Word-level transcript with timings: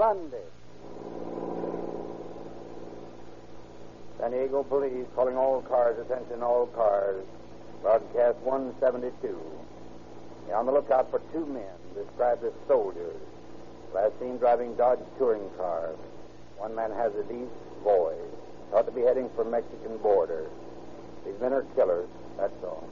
Grande. 0.00 0.32
San 4.18 4.30
Diego 4.30 4.62
police 4.62 5.06
calling 5.14 5.36
all 5.36 5.60
cars, 5.60 5.98
attention 5.98 6.42
all 6.42 6.68
cars. 6.68 7.22
Broadcast 7.82 8.38
172. 8.38 9.38
Be 10.46 10.52
on 10.54 10.64
the 10.64 10.72
lookout 10.72 11.10
for 11.10 11.20
two 11.34 11.44
men 11.44 11.76
described 11.94 12.42
as 12.44 12.52
soldiers. 12.66 13.20
Last 13.92 14.18
seen 14.20 14.38
driving 14.38 14.74
Dodge 14.74 15.00
touring 15.18 15.50
car. 15.58 15.90
One 16.56 16.74
man 16.74 16.92
has 16.92 17.12
a 17.12 17.20
East, 17.30 17.52
boy. 17.84 18.14
Thought 18.70 18.86
to 18.86 18.92
be 18.92 19.02
heading 19.02 19.28
for 19.36 19.44
Mexican 19.44 19.98
border. 19.98 20.48
These 21.26 21.38
men 21.42 21.52
are 21.52 21.66
killers, 21.76 22.08
that's 22.38 22.64
all. 22.64 22.88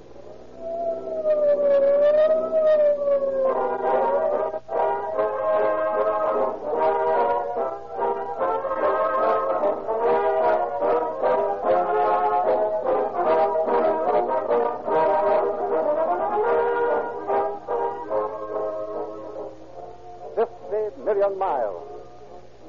Million 20.97 21.39
miles. 21.39 21.83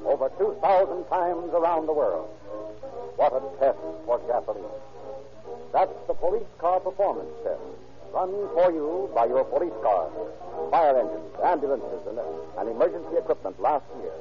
Over 0.04 0.30
2,000 0.38 1.04
times 1.06 1.52
around 1.52 1.86
the 1.86 1.92
world. 1.92 2.28
What 3.16 3.32
a 3.32 3.40
test 3.58 3.78
for 4.06 4.18
gasoline. 4.26 4.64
That's 5.72 5.92
the 6.08 6.14
police 6.14 6.48
car 6.58 6.80
performance 6.80 7.30
test. 7.44 7.60
Run 8.12 8.30
for 8.54 8.72
you 8.72 9.10
by 9.14 9.26
your 9.26 9.44
police 9.44 9.76
cars, 9.82 10.10
fire 10.70 10.98
engines, 10.98 11.30
ambulances, 11.44 12.02
and, 12.08 12.18
uh, 12.18 12.24
and 12.58 12.68
emergency 12.68 13.16
equipment 13.16 13.60
last 13.60 13.84
year. 14.02 14.12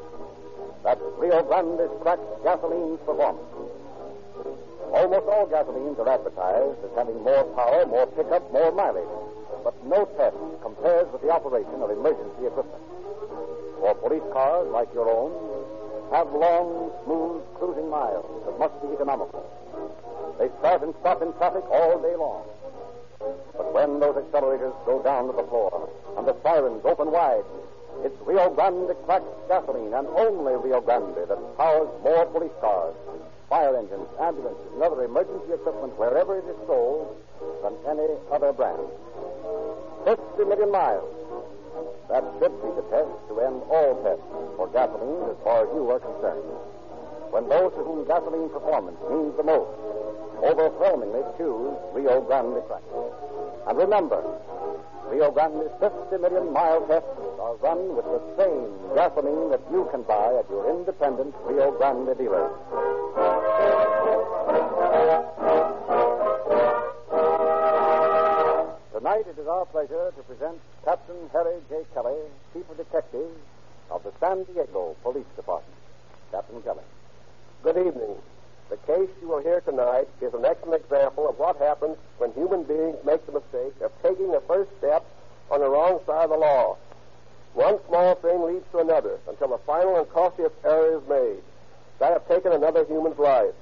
That's 0.84 1.02
Rio 1.17 1.41
Grande's 1.44 1.89
cracked 2.02 2.22
gasoline's 2.44 3.00
performance. 3.02 3.50
Almost 4.94 5.28
all 5.28 5.47
gasolines 5.47 5.97
are 6.00 6.09
advertised 6.09 6.80
as 6.86 6.91
having 6.95 7.22
more 7.23 7.44
power, 7.56 7.86
more 7.86 8.08
pickup, 8.08 8.52
more 8.53 8.72
mileage. 8.72 9.09
But 9.63 9.73
no 9.86 10.06
test 10.17 10.38
compares 10.61 11.11
with 11.11 11.22
the 11.22 11.31
operation 11.31 11.81
of 11.81 11.89
emergency 11.89 12.45
equipment. 12.45 12.89
For 13.80 13.95
police 13.95 14.23
cars 14.33 14.67
like 14.72 14.94
your 14.94 15.09
own 15.09 15.31
have 16.11 16.27
long, 16.33 16.91
smooth 17.05 17.41
cruising 17.55 17.89
miles 17.89 18.25
that 18.45 18.58
must 18.59 18.75
be 18.81 18.91
economical. 18.94 19.45
They 20.38 20.49
start 20.59 20.83
and 20.83 20.94
stop 21.02 21.22
in 21.22 21.31
traffic 21.33 21.63
all 21.72 22.02
day 22.02 22.16
long. 22.16 22.44
But 23.55 23.73
when 23.73 24.00
those 24.00 24.16
accelerators 24.16 24.73
go 24.85 25.02
down 25.03 25.27
to 25.27 25.33
the 25.33 25.44
floor 25.44 25.89
and 26.17 26.27
the 26.27 26.35
sirens 26.41 26.83
open 26.83 27.11
wide, 27.11 27.44
it's 28.03 28.16
Rio 28.25 28.50
Grande 28.50 28.95
cracked 29.05 29.27
gasoline 29.47 29.94
and 29.94 30.07
only 30.07 30.55
Rio 30.55 30.81
Grande 30.81 31.27
that 31.27 31.57
powers 31.57 31.89
more 32.03 32.25
police 32.27 32.55
cars, 32.61 32.95
fire 33.50 33.75
engines, 33.75 34.07
ambulances, 34.19 34.72
and 34.73 34.83
other 34.83 35.03
emergency 35.03 35.53
equipment 35.53 35.97
wherever 36.00 36.38
it 36.39 36.45
is 36.47 36.55
sold 36.66 37.16
than 37.61 37.75
any 37.88 38.07
other 38.31 38.53
brand. 38.53 38.88
50 40.05 40.45
million 40.45 40.72
miles. 40.72 41.19
That 42.09 42.23
should 42.39 42.55
be 42.61 42.69
the 42.75 42.85
test 42.89 43.13
to 43.30 43.33
end 43.41 43.61
all 43.69 44.02
tests 44.03 44.25
for 44.58 44.67
gasoline 44.73 45.30
as 45.30 45.38
far 45.44 45.63
as 45.63 45.69
you 45.73 45.89
are 45.91 45.99
concerned. 45.99 46.44
When 47.30 47.47
those 47.47 47.72
to 47.77 47.81
whom 47.85 48.08
gasoline 48.08 48.49
performance 48.49 48.97
means 49.09 49.38
the 49.38 49.44
most 49.44 49.69
overwhelmingly 50.41 51.22
choose 51.38 51.77
Rio 51.94 52.22
Grande 52.22 52.63
Crack. 52.66 52.81
And 53.67 53.78
remember, 53.78 54.23
Rio 55.12 55.31
Grande's 55.31 55.69
50 55.79 56.18
million 56.18 56.53
mile 56.53 56.81
tests 56.88 57.07
are 57.41 57.56
run 57.57 57.95
with 57.95 58.06
the 58.06 58.22
same 58.38 58.69
gasoline 58.95 59.50
that 59.50 59.62
you 59.72 59.88
can 59.91 60.03
buy 60.03 60.34
at 60.39 60.50
your 60.50 60.69
independent 60.69 61.35
Rio 61.45 61.72
Grande 61.78 62.18
dealer. 62.18 62.50
Tonight 69.00 69.28
it 69.30 69.40
is 69.40 69.48
our 69.48 69.66
pleasure 69.68 70.12
to 70.12 70.24
present 70.24 70.60
Captain 70.84 71.16
Harry 71.32 71.56
J. 71.70 71.84
Kelly, 71.94 72.20
Chief 72.52 72.70
of 72.70 72.76
Detectives 72.76 73.32
of 73.90 74.04
the 74.04 74.12
San 74.20 74.44
Diego 74.44 74.94
Police 75.04 75.24
Department. 75.38 75.80
Captain 76.32 76.62
Kelly. 76.64 76.84
Good 77.64 77.78
evening. 77.78 78.18
The 78.70 78.76
case 78.76 79.08
you 79.22 79.30
will 79.30 79.40
hear 79.40 79.62
tonight 79.62 80.10
is 80.20 80.34
an 80.34 80.44
excellent 80.44 80.84
example 80.84 81.30
of 81.30 81.40
what 81.40 81.56
happens 81.60 81.96
when 82.18 82.34
human 82.34 82.64
beings 82.64 82.98
make 83.06 83.26
the 83.26 83.32
mistake 83.40 83.80
of 83.80 83.94
taking 84.04 84.34
the 84.34 84.44
first 84.46 84.70
step 84.80 85.06
on 85.50 85.62
the 85.62 85.70
wrong 85.70 86.02
side 86.06 86.26
of 86.26 86.31
the 86.31 86.38
law. 86.38 86.76
One 87.54 87.80
small 87.88 88.16
thing 88.16 88.44
leads 88.44 88.66
to 88.74 88.80
another 88.80 89.18
until 89.30 89.48
the 89.48 89.60
final 89.60 89.96
and 89.96 90.10
costliest 90.10 90.56
error 90.66 90.98
is 90.98 91.08
made. 91.08 91.42
That 92.00 92.18
of 92.18 92.28
taking 92.28 92.52
another 92.52 92.84
human's 92.84 93.18
life. 93.18 93.56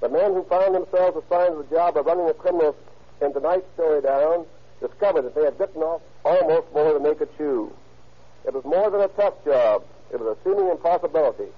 The 0.00 0.10
men 0.10 0.32
who 0.32 0.44
found 0.44 0.76
themselves 0.76 1.16
assigned 1.16 1.56
to 1.56 1.62
the 1.64 1.74
job 1.74 1.96
of 1.96 2.06
running 2.06 2.28
a 2.28 2.34
criminals 2.34 2.76
in 3.20 3.32
tonight's 3.32 3.66
story 3.74 4.02
down 4.02 4.46
discovered 4.80 5.22
that 5.22 5.34
they 5.34 5.44
had 5.44 5.56
bitten 5.58 5.82
off 5.82 6.02
almost 6.24 6.66
more 6.74 6.92
than 6.92 7.02
they 7.02 7.14
could 7.14 7.34
chew. 7.36 7.72
It 8.46 8.52
was 8.52 8.64
more 8.64 8.90
than 8.90 9.00
a 9.00 9.08
tough 9.08 9.34
job. 9.44 9.84
It 10.12 10.20
was 10.20 10.36
a 10.36 10.44
seeming 10.44 10.68
impossibility. 10.68 11.48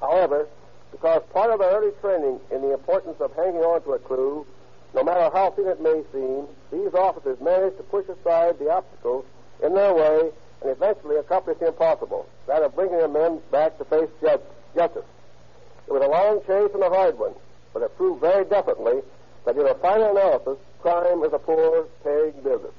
However, 0.00 0.48
because 0.90 1.22
part 1.32 1.50
of 1.50 1.60
their 1.60 1.70
early 1.70 1.92
training 2.00 2.40
in 2.50 2.62
the 2.62 2.72
importance 2.72 3.20
of 3.20 3.34
hanging 3.34 3.60
on 3.60 3.82
to 3.82 3.92
a 3.92 3.98
clue, 3.98 4.46
no 4.94 5.02
matter 5.02 5.30
how 5.32 5.50
thin 5.50 5.66
it 5.66 5.80
may 5.80 6.02
seem, 6.12 6.46
these 6.70 6.94
officers 6.94 7.40
managed 7.40 7.76
to 7.78 7.82
push 7.84 8.06
aside 8.08 8.58
the 8.58 8.70
obstacles 8.70 9.24
in 9.62 9.74
their 9.74 9.94
way 9.94 10.30
and 10.62 10.70
eventually 10.70 11.16
accomplish 11.16 11.58
the 11.58 11.68
impossible, 11.68 12.26
that 12.46 12.62
of 12.62 12.74
bringing 12.74 12.98
the 12.98 13.08
men 13.08 13.40
back 13.50 13.76
to 13.78 13.84
face 13.84 14.08
justice. 14.74 15.04
It 15.86 15.92
was 15.92 16.02
a 16.02 16.08
long 16.08 16.40
chase 16.46 16.72
and 16.74 16.82
a 16.82 16.88
hard 16.88 17.18
one, 17.18 17.34
but 17.72 17.82
it 17.82 17.96
proved 17.96 18.20
very 18.20 18.44
definitely 18.44 19.02
that 19.44 19.56
in 19.56 19.66
a 19.66 19.74
final 19.74 20.10
analysis, 20.10 20.58
crime 20.84 21.24
is 21.24 21.32
a 21.32 21.38
poor 21.38 21.88
paying 22.04 22.36
business. 22.44 22.76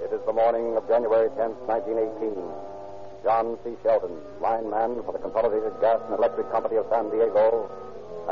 It 0.00 0.08
is 0.08 0.24
the 0.24 0.32
morning 0.32 0.72
of 0.80 0.88
January 0.88 1.28
10th, 1.36 1.60
1918. 1.68 2.32
John 3.22 3.58
C. 3.62 3.76
Shelton, 3.82 4.16
lineman 4.40 5.04
for 5.04 5.12
the 5.12 5.18
Consolidated 5.18 5.76
Gas 5.82 6.00
and 6.08 6.16
Electric 6.16 6.50
Company 6.50 6.76
of 6.76 6.86
San 6.88 7.10
Diego, 7.10 7.68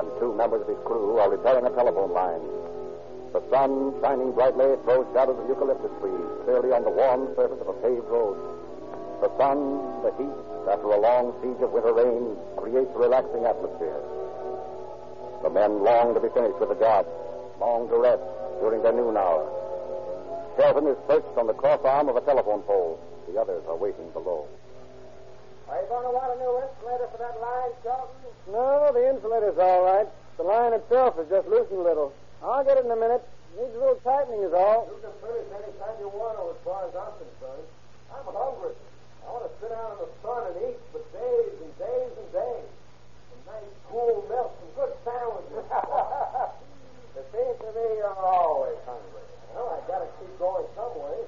and 0.01 0.09
two 0.19 0.33
members 0.33 0.63
of 0.63 0.69
his 0.69 0.81
crew 0.89 1.19
are 1.19 1.29
repairing 1.29 1.67
a 1.67 1.71
telephone 1.77 2.17
line. 2.17 2.41
The 3.37 3.45
sun, 3.53 3.93
shining 4.01 4.33
brightly, 4.33 4.73
throws 4.89 5.05
shadows 5.13 5.37
of 5.37 5.53
eucalyptus 5.53 5.93
trees 6.01 6.29
clearly 6.49 6.73
on 6.73 6.81
the 6.81 6.97
warm 6.97 7.29
surface 7.37 7.61
of 7.61 7.69
a 7.69 7.77
paved 7.85 8.09
road. 8.09 8.41
The 9.21 9.29
sun, 9.37 10.01
the 10.01 10.13
heat, 10.17 10.46
after 10.69 10.91
a 10.91 11.01
long 11.01 11.33
siege 11.43 11.63
of 11.63 11.71
winter 11.71 11.93
rain, 11.93 12.37
creates 12.57 12.91
a 12.95 12.99
relaxing 12.99 13.47
atmosphere. 13.47 14.03
The 15.43 15.51
men 15.51 15.83
long 15.83 16.15
to 16.15 16.21
be 16.21 16.29
finished 16.35 16.59
with 16.59 16.71
the 16.71 16.81
job, 16.83 17.07
long 17.61 17.89
to 17.89 17.97
rest 17.97 18.23
during 18.61 18.83
their 18.83 18.93
noon 18.93 19.17
hour. 19.17 19.47
Shelton 20.57 20.87
is 20.89 20.97
perched 21.07 21.37
on 21.37 21.47
the 21.47 21.55
cross 21.55 21.81
arm 21.85 22.09
of 22.09 22.17
a 22.17 22.23
telephone 22.23 22.63
pole. 22.63 22.99
The 23.29 23.39
others 23.41 23.63
are 23.69 23.77
waiting 23.77 24.09
below. 24.11 24.49
Are 25.69 25.83
you 25.83 25.87
going 25.89 26.07
to 26.07 26.15
want 26.15 26.31
a 26.33 26.39
new 26.41 26.55
insulator 26.63 27.07
for 27.11 27.19
that 27.19 27.37
line, 27.43 27.75
Shelton? 27.83 28.17
No, 28.51 28.91
the 28.95 29.03
insulator's 29.11 29.59
all 29.59 29.85
right. 29.85 30.09
The 30.37 30.45
line 30.45 30.73
itself 30.73 31.19
is 31.19 31.29
just 31.29 31.49
loosened 31.49 31.81
a 31.81 31.83
little. 31.83 32.15
I'll 32.43 32.65
get 32.65 32.79
it 32.79 32.85
in 32.85 32.91
a 32.91 32.97
minute. 32.97 33.23
Needs 33.59 33.75
a 33.75 33.79
little 33.79 34.01
tightening 34.05 34.43
is 34.43 34.53
all. 34.53 34.89
You 34.89 35.01
can 35.03 35.15
finish 35.21 35.47
any 35.53 35.73
time 35.81 35.97
you 36.01 36.09
want 36.13 36.37
to, 36.39 36.55
as 36.55 36.61
far 36.65 36.87
as 36.87 36.93
I'm 36.95 37.15
concerned. 37.19 37.67
I'm 38.13 38.29
hungry. 38.31 38.77
I 39.27 39.35
want 39.35 39.45
to 39.51 39.53
sit 39.59 39.75
down 39.75 39.99
in 39.99 39.99
the 40.07 40.11
sun 40.23 40.41
and 40.47 40.57
eat 40.71 40.79
for 40.95 41.03
days 41.11 41.55
and 41.59 41.73
days 41.83 42.13
and 42.15 42.29
days. 42.31 42.71
Some 43.35 43.43
nice 43.51 43.75
cool 43.91 44.23
milk, 44.31 44.55
some 44.63 44.73
good 44.79 44.95
sandwiches. 45.03 45.67
it 47.19 47.27
seems 47.35 47.57
to 47.59 47.71
me 47.75 47.87
you're 47.99 48.23
always 48.23 48.79
hungry. 48.87 49.27
Well, 49.51 49.75
I 49.75 49.79
got 49.91 50.07
to 50.07 50.11
keep 50.23 50.31
going 50.39 50.67
some 50.79 50.95
way. 50.95 51.27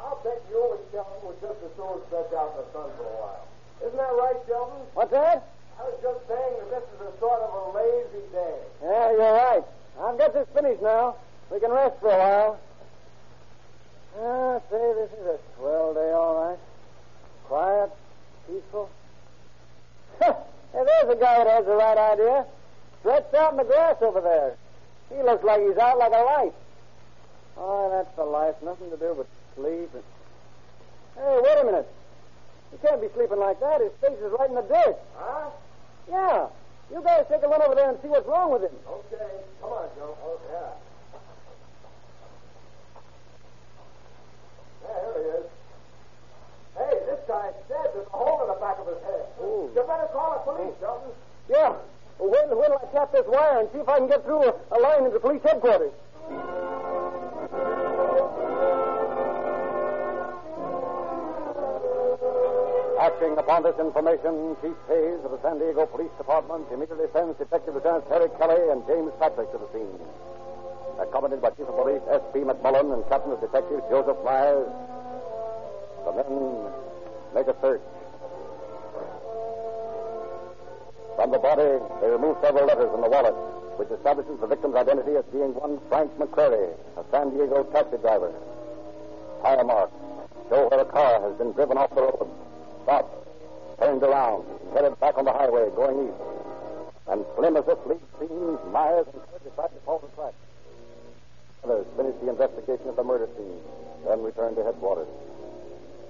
I'll 0.00 0.20
bet 0.24 0.40
you 0.48 0.60
and 0.72 0.84
Shelton 0.88 1.20
would 1.28 1.40
just 1.44 1.60
as 1.60 1.72
soon 1.76 2.00
stretch 2.08 2.32
out 2.32 2.56
in 2.56 2.64
the 2.64 2.68
sun 2.72 2.88
for 2.96 3.04
a 3.04 3.16
while. 3.20 3.44
Isn't 3.84 4.00
that 4.00 4.14
right, 4.16 4.40
Shelton? 4.48 4.80
What's 4.96 5.12
that? 5.12 5.44
I 5.76 5.82
was 5.84 5.98
just 6.00 6.20
saying 6.24 6.54
that 6.64 6.70
this 6.80 6.86
is 6.96 7.00
a 7.04 7.12
sort 7.20 7.40
of 7.44 7.50
a 7.52 7.64
lazy 7.76 8.24
day. 8.32 8.56
Yeah, 8.82 9.10
you're 9.12 9.36
right. 9.36 9.64
I'll 10.00 10.16
get 10.16 10.32
this 10.32 10.48
finished 10.54 10.82
now. 10.82 11.16
We 11.50 11.60
can 11.60 11.70
rest 11.70 12.00
for 12.00 12.08
a 12.08 12.18
while. 12.18 12.60
Ah, 14.16 14.60
say, 14.70 14.92
this 14.94 15.10
is 15.18 15.26
a 15.26 15.38
swell 15.58 15.94
day, 15.94 16.10
all 16.12 16.50
right. 16.50 16.58
Quiet, 17.48 17.90
peaceful. 18.46 18.90
hey, 20.22 20.32
there's 20.72 21.16
a 21.16 21.20
guy 21.20 21.44
that 21.44 21.46
has 21.46 21.64
the 21.66 21.74
right 21.74 21.98
idea. 21.98 22.46
Stretched 23.00 23.34
out 23.34 23.52
in 23.52 23.58
the 23.58 23.64
grass 23.64 23.96
over 24.00 24.20
there. 24.20 24.56
He 25.14 25.22
looks 25.22 25.44
like 25.44 25.60
he's 25.60 25.76
out 25.76 25.98
like 25.98 26.12
a 26.12 26.22
light. 26.22 26.54
Oh, 27.56 27.90
that's 27.90 28.16
the 28.16 28.24
life. 28.24 28.54
Nothing 28.62 28.90
to 28.90 28.96
do 28.96 29.14
but 29.16 29.26
sleep. 29.54 29.90
And... 29.94 30.02
Hey, 31.16 31.40
wait 31.42 31.58
a 31.60 31.64
minute. 31.64 31.88
He 32.72 32.78
can't 32.78 33.00
be 33.00 33.08
sleeping 33.14 33.38
like 33.38 33.60
that. 33.60 33.80
His 33.80 33.92
face 34.00 34.18
is 34.18 34.32
right 34.38 34.48
in 34.48 34.56
the 34.56 34.62
dirt. 34.62 34.96
Huh? 35.16 35.50
Yeah. 36.10 36.46
You 36.90 37.02
guys 37.02 37.24
take 37.28 37.42
a 37.42 37.48
run 37.48 37.62
over 37.62 37.74
there 37.74 37.90
and 37.90 37.98
see 38.02 38.08
what's 38.08 38.26
wrong 38.26 38.52
with 38.52 38.62
him. 38.62 38.72
Okay. 38.88 39.30
Come 39.60 39.70
on, 39.70 39.88
Joe. 39.96 40.16
Oh, 40.22 40.40
yeah. 40.50 40.72
Yeah, 44.82 45.00
there 45.00 45.22
he 45.22 45.28
is 45.38 45.53
guy's 47.26 47.54
dead. 47.68 47.88
There's 47.94 48.06
a 48.06 48.16
hole 48.16 48.42
in 48.42 48.48
the 48.48 48.60
back 48.60 48.78
of 48.78 48.86
his 48.86 49.00
head. 49.04 49.26
Ooh. 49.40 49.70
You 49.74 49.82
better 49.86 50.08
call 50.12 50.36
the 50.36 50.42
police, 50.52 50.74
Shelton. 50.80 51.10
Yeah. 51.48 51.74
When, 52.18 52.30
when 52.30 52.70
will 52.70 52.78
I 52.78 52.86
tap 52.92 53.12
this 53.12 53.26
wire 53.26 53.60
and 53.60 53.68
see 53.72 53.78
if 53.80 53.88
I 53.88 53.98
can 53.98 54.08
get 54.08 54.24
through 54.24 54.44
a, 54.44 54.54
a 54.72 54.78
line 54.78 55.04
into 55.04 55.18
police 55.18 55.42
headquarters? 55.42 55.92
Acting 63.00 63.36
upon 63.36 63.64
this 63.64 63.76
information, 63.78 64.56
Chief 64.62 64.78
Hayes 64.88 65.20
of 65.24 65.32
the 65.32 65.40
San 65.42 65.58
Diego 65.58 65.84
Police 65.84 66.14
Department 66.16 66.64
immediately 66.72 67.06
sends 67.12 67.36
Detective 67.36 67.74
Lieutenant 67.74 68.06
Harry 68.08 68.30
Kelly 68.38 68.70
and 68.70 68.80
James 68.86 69.12
Patrick 69.18 69.50
to 69.52 69.58
the 69.58 69.68
scene. 69.74 70.00
Accompanied 70.98 71.42
by 71.42 71.50
Chief 71.50 71.68
of 71.68 71.74
Police 71.74 72.00
S.P. 72.08 72.40
McMullen 72.40 72.94
and 72.94 73.02
Captain 73.10 73.32
of 73.32 73.40
Detectives 73.42 73.82
Joseph 73.90 74.16
Myers, 74.24 74.70
the 76.06 76.12
men 76.16 76.70
make 77.34 77.48
a 77.48 77.56
search. 77.60 77.82
From 81.16 81.30
the 81.30 81.38
body, 81.38 81.82
they 82.00 82.08
remove 82.08 82.38
several 82.40 82.66
letters 82.66 82.94
in 82.94 83.00
the 83.00 83.08
wallet, 83.08 83.34
which 83.78 83.90
establishes 83.90 84.38
the 84.40 84.46
victim's 84.46 84.76
identity 84.76 85.16
as 85.16 85.24
being 85.34 85.54
one 85.54 85.80
Frank 85.88 86.10
McCrary, 86.18 86.74
a 86.96 87.02
San 87.10 87.30
Diego 87.30 87.64
taxi 87.74 87.98
driver. 87.98 88.32
Tire 89.42 89.64
marks 89.64 89.92
show 90.48 90.68
where 90.68 90.80
a 90.80 90.84
car 90.84 91.20
has 91.22 91.34
been 91.38 91.52
driven 91.52 91.78
off 91.78 91.90
the 91.94 92.02
road, 92.02 92.28
stopped, 92.84 93.10
turned 93.78 94.02
around, 94.02 94.44
headed 94.74 94.98
back 95.00 95.18
on 95.18 95.24
the 95.24 95.32
highway 95.32 95.70
going 95.74 96.08
east. 96.08 96.22
And 97.06 97.24
slim 97.36 97.56
as 97.56 97.64
this 97.66 97.78
lead 97.86 98.00
seems, 98.18 98.58
Myers 98.72 99.06
and 99.12 99.20
Kerr 99.26 99.42
decide 99.42 99.74
to 99.74 99.80
follow 99.84 100.02
the 100.06 100.12
track. 100.14 100.34
Others 101.64 101.86
finish 101.96 102.14
the 102.22 102.30
investigation 102.30 102.88
of 102.88 102.96
the 102.96 103.04
murder 103.04 103.28
scene, 103.36 103.60
then 104.06 104.22
return 104.22 104.54
to 104.54 104.64
headquarters. 104.64 105.08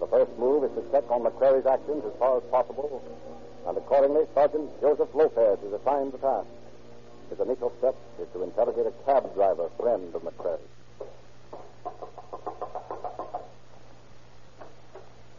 The 0.00 0.06
first 0.11 0.38
move 0.38 0.64
is 0.64 0.70
to 0.76 0.82
check 0.93 1.05
on 1.11 1.23
McCrary's 1.23 1.67
actions 1.67 2.05
as 2.05 2.12
far 2.19 2.37
as 2.38 2.43
possible, 2.50 3.02
and 3.67 3.76
accordingly, 3.79 4.25
Sergeant 4.35 4.69
Joseph 4.81 5.08
Lopez 5.14 5.58
is 5.64 5.73
assigned 5.73 6.12
the 6.12 6.19
task. 6.19 6.46
His 7.31 7.41
initial 7.41 7.73
step 7.79 7.96
is 8.20 8.29
to 8.35 8.43
interrogate 8.43 8.87
a 8.87 8.93
cab 9.06 9.32
driver, 9.35 9.70
friend 9.81 10.14
of 10.14 10.23
McCrary. 10.23 10.61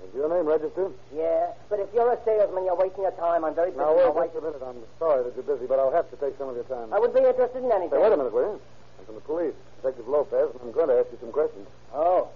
Is 0.07 0.15
your 0.15 0.29
name 0.29 0.47
registered? 0.47 0.93
Yeah, 1.13 1.51
but 1.69 1.79
if 1.79 1.93
you're 1.93 2.11
a 2.11 2.17
salesman, 2.25 2.65
you're 2.65 2.75
wasting 2.75 3.03
your 3.03 3.11
time. 3.19 3.45
I'm 3.45 3.53
very 3.53 3.69
busy. 3.69 3.79
Now, 3.83 3.93
My 3.95 4.09
wait 4.09 4.33
just 4.33 4.43
a 4.43 4.47
minute. 4.47 4.63
I'm 4.65 4.81
sorry 4.97 5.23
that 5.23 5.35
you're 5.35 5.45
busy, 5.55 5.67
but 5.67 5.77
I'll 5.79 5.91
have 5.93 6.09
to 6.09 6.17
take 6.17 6.37
some 6.37 6.49
of 6.49 6.55
your 6.55 6.65
time. 6.65 6.91
I 6.93 6.99
would 6.99 7.13
be 7.13 7.19
interested 7.21 7.63
in 7.63 7.71
anything. 7.71 7.91
Say, 7.91 8.01
wait 8.01 8.13
a 8.13 8.17
minute, 8.17 8.33
will 8.33 8.57
you? 8.57 8.61
I'm 8.99 9.05
from 9.05 9.15
the 9.15 9.21
police, 9.21 9.53
Detective 9.83 10.07
Lopez, 10.07 10.49
and 10.51 10.61
I'm 10.63 10.71
going 10.71 10.87
to 10.89 10.97
ask 10.99 11.11
you 11.11 11.19
some 11.21 11.31
questions. 11.31 11.67
Oh. 11.93 12.29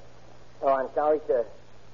Oh, 0.61 0.73
I'm 0.73 0.89
sorry, 0.93 1.19
sir. 1.25 1.45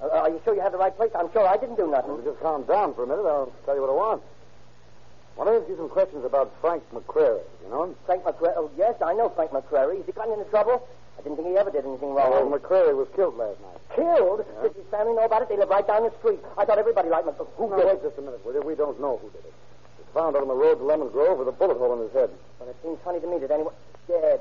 Uh, 0.02 0.08
are 0.08 0.28
you 0.30 0.40
sure 0.44 0.54
you 0.54 0.60
have 0.60 0.72
the 0.72 0.78
right 0.78 0.94
place? 0.96 1.10
I'm 1.14 1.32
sure 1.32 1.46
I 1.46 1.56
didn't 1.56 1.76
do 1.76 1.88
nothing. 1.90 2.16
you 2.16 2.22
just 2.24 2.40
calm 2.40 2.64
down 2.64 2.94
for 2.94 3.04
a 3.04 3.06
minute, 3.06 3.24
I'll 3.24 3.52
tell 3.64 3.74
you 3.74 3.80
what 3.80 3.90
I 3.90 3.94
want. 3.94 4.22
I 4.22 5.44
want 5.44 5.50
to 5.50 5.60
ask 5.60 5.68
you 5.68 5.76
some 5.76 5.88
questions 5.88 6.24
about 6.24 6.52
Frank 6.60 6.82
McCrary. 6.92 7.40
You 7.64 7.68
know 7.70 7.84
him? 7.84 7.96
Frank 8.06 8.24
McCrary. 8.24 8.54
Oh, 8.56 8.70
yes, 8.76 8.94
I 9.04 9.12
know 9.14 9.28
Frank 9.30 9.50
McCrary. 9.52 9.96
Has 9.98 10.06
he 10.06 10.12
gotten 10.12 10.32
into 10.38 10.48
trouble? 10.50 10.86
I 11.18 11.22
didn't 11.22 11.36
think 11.36 11.48
he 11.48 11.56
ever 11.56 11.70
did 11.70 11.84
anything 11.84 12.12
wrong. 12.12 12.30
Well, 12.30 12.58
McCrary 12.58 12.96
was 12.96 13.08
killed 13.16 13.36
last 13.36 13.56
night. 13.60 13.80
Killed? 13.96 14.44
Does 14.62 14.76
his 14.76 14.84
family 14.90 15.14
know 15.14 15.24
about 15.24 15.42
it? 15.42 15.48
They 15.48 15.56
live 15.56 15.68
right 15.68 15.86
down 15.86 16.04
the 16.04 16.12
street. 16.20 16.40
I 16.56 16.64
thought 16.64 16.78
everybody 16.78 17.08
liked 17.08 17.26
McCrary. 17.28 17.48
Who 17.56 17.68
Now, 17.70 17.76
did 17.76 17.86
wait 17.86 17.96
it? 18.00 18.02
just 18.04 18.18
a 18.18 18.22
minute, 18.22 18.44
will 18.44 18.52
you? 18.54 18.62
We 18.62 18.74
don't 18.76 19.00
know 19.00 19.16
who 19.20 19.28
did 19.30 19.44
it. 19.44 19.52
Was 20.00 20.08
found 20.12 20.36
out 20.36 20.42
on 20.42 20.48
the 20.48 20.54
road 20.56 20.76
to 20.76 20.84
Lemon 20.84 21.08
Grove 21.08 21.38
with 21.38 21.48
a 21.48 21.52
bullet 21.56 21.76
hole 21.76 21.92
in 21.96 22.00
his 22.04 22.12
head. 22.12 22.30
But 22.58 22.68
it 22.68 22.76
seems 22.82 22.98
funny 23.04 23.20
to 23.20 23.26
me 23.28 23.38
that 23.40 23.50
anyone... 23.50 23.72
Dead. 24.08 24.40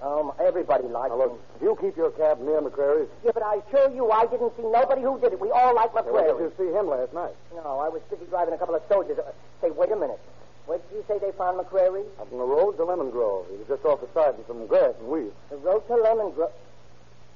Um, 0.00 0.30
everybody 0.38 0.86
likes 0.86 1.10
Now, 1.10 1.18
look, 1.18 1.32
him. 1.32 1.38
if 1.56 1.62
you 1.62 1.76
keep 1.80 1.96
your 1.96 2.10
cab 2.12 2.38
near 2.40 2.60
McCrary's, 2.62 3.08
Yeah, 3.24 3.32
but 3.34 3.42
I 3.42 3.56
assure 3.66 3.90
you, 3.90 4.10
I 4.12 4.26
didn't 4.26 4.54
see 4.56 4.62
nobody 4.62 5.02
who 5.02 5.18
did 5.18 5.32
it. 5.32 5.40
We 5.40 5.50
all 5.50 5.74
like 5.74 5.92
where 5.92 6.04
did 6.04 6.38
you 6.38 6.52
see 6.56 6.70
him 6.70 6.86
last 6.86 7.12
night? 7.12 7.34
No, 7.54 7.80
I 7.80 7.88
was 7.88 8.00
busy 8.08 8.24
driving 8.30 8.54
a 8.54 8.58
couple 8.58 8.76
of 8.76 8.82
soldiers. 8.88 9.18
Uh, 9.18 9.32
say, 9.60 9.70
wait 9.70 9.90
a 9.90 9.96
minute. 9.96 10.20
Where 10.66 10.78
did 10.78 10.86
you 10.92 11.04
say 11.08 11.18
they 11.18 11.32
found 11.32 11.58
McCrary? 11.58 12.04
Up 12.20 12.30
on 12.30 12.38
the 12.38 12.44
road 12.44 12.76
to 12.76 12.84
Lemon 12.84 13.10
Grove. 13.10 13.46
He 13.50 13.56
was 13.56 13.66
just 13.66 13.84
off 13.84 14.00
the 14.00 14.08
side 14.14 14.38
in 14.38 14.46
some 14.46 14.66
grass 14.68 14.94
and 15.00 15.08
weeds. 15.08 15.34
The 15.50 15.56
road 15.56 15.82
to 15.88 15.96
Lemon 15.96 16.30
Grove. 16.30 16.52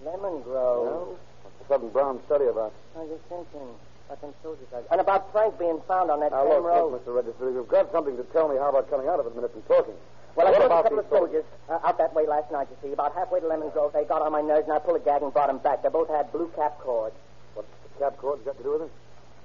Lemon 0.05 0.43
Grove. 0.43 0.87
Well, 0.87 1.19
what's 1.43 1.59
the 1.59 1.65
sudden 1.75 1.89
brown 1.91 2.21
study 2.27 2.47
about? 2.47 2.73
I 2.95 3.01
was 3.01 3.19
thinking. 3.29 3.75
About 4.07 4.21
them 4.21 4.35
soldiers. 4.43 4.67
I- 4.75 4.83
And 4.93 5.01
about 5.01 5.33
Frank 5.33 5.59
being 5.59 5.81
found 5.89 6.11
on 6.11 6.21
that 6.21 6.31
Now, 6.33 6.45
same 6.45 6.63
look, 6.63 6.65
road. 6.65 6.93
look, 6.93 7.07
Mr. 7.07 7.15
Register, 7.17 7.51
you've 7.51 7.69
got 7.69 7.91
something 7.91 8.17
to 8.17 8.23
tell 8.35 8.47
me. 8.49 8.57
How 8.59 8.69
about 8.69 8.91
coming 8.91 9.09
out 9.09 9.19
of 9.19 9.27
it 9.27 9.33
a 9.33 9.35
minute 9.35 9.51
and 9.55 9.67
talking? 9.67 9.95
Well, 10.35 10.49
I 10.49 10.53
took 10.53 10.65
a 10.65 10.69
couple 10.83 10.99
of 10.99 11.07
soldiers? 11.11 11.45
uh, 11.69 11.79
out 11.85 11.99
that 11.99 12.15
way 12.15 12.27
last 12.27 12.51
night, 12.51 12.69
you 12.71 12.77
see. 12.83 12.93
About 12.93 13.15
halfway 13.15 13.41
to 13.41 13.47
Lemon 13.47 13.71
Grove, 13.71 13.93
they 13.93 14.05
got 14.05 14.23
on 14.23 14.33
my 14.33 14.41
nerves, 14.41 14.65
and 14.65 14.73
I 14.73 14.79
pulled 14.79 14.97
a 15.01 15.05
gag 15.05 15.23
and 15.23 15.33
brought 15.33 15.49
them 15.49 15.59
back. 15.59 15.83
They 15.83 15.89
both 15.89 16.09
had 16.09 16.33
blue 16.33 16.51
cap 16.57 16.79
cords. 16.81 17.15
What's 17.55 17.69
the 17.99 18.05
cap 18.05 18.17
cord 18.17 18.45
got 18.45 18.57
to 18.57 18.63
do 18.63 18.73
with 18.73 18.83
it? 18.83 18.91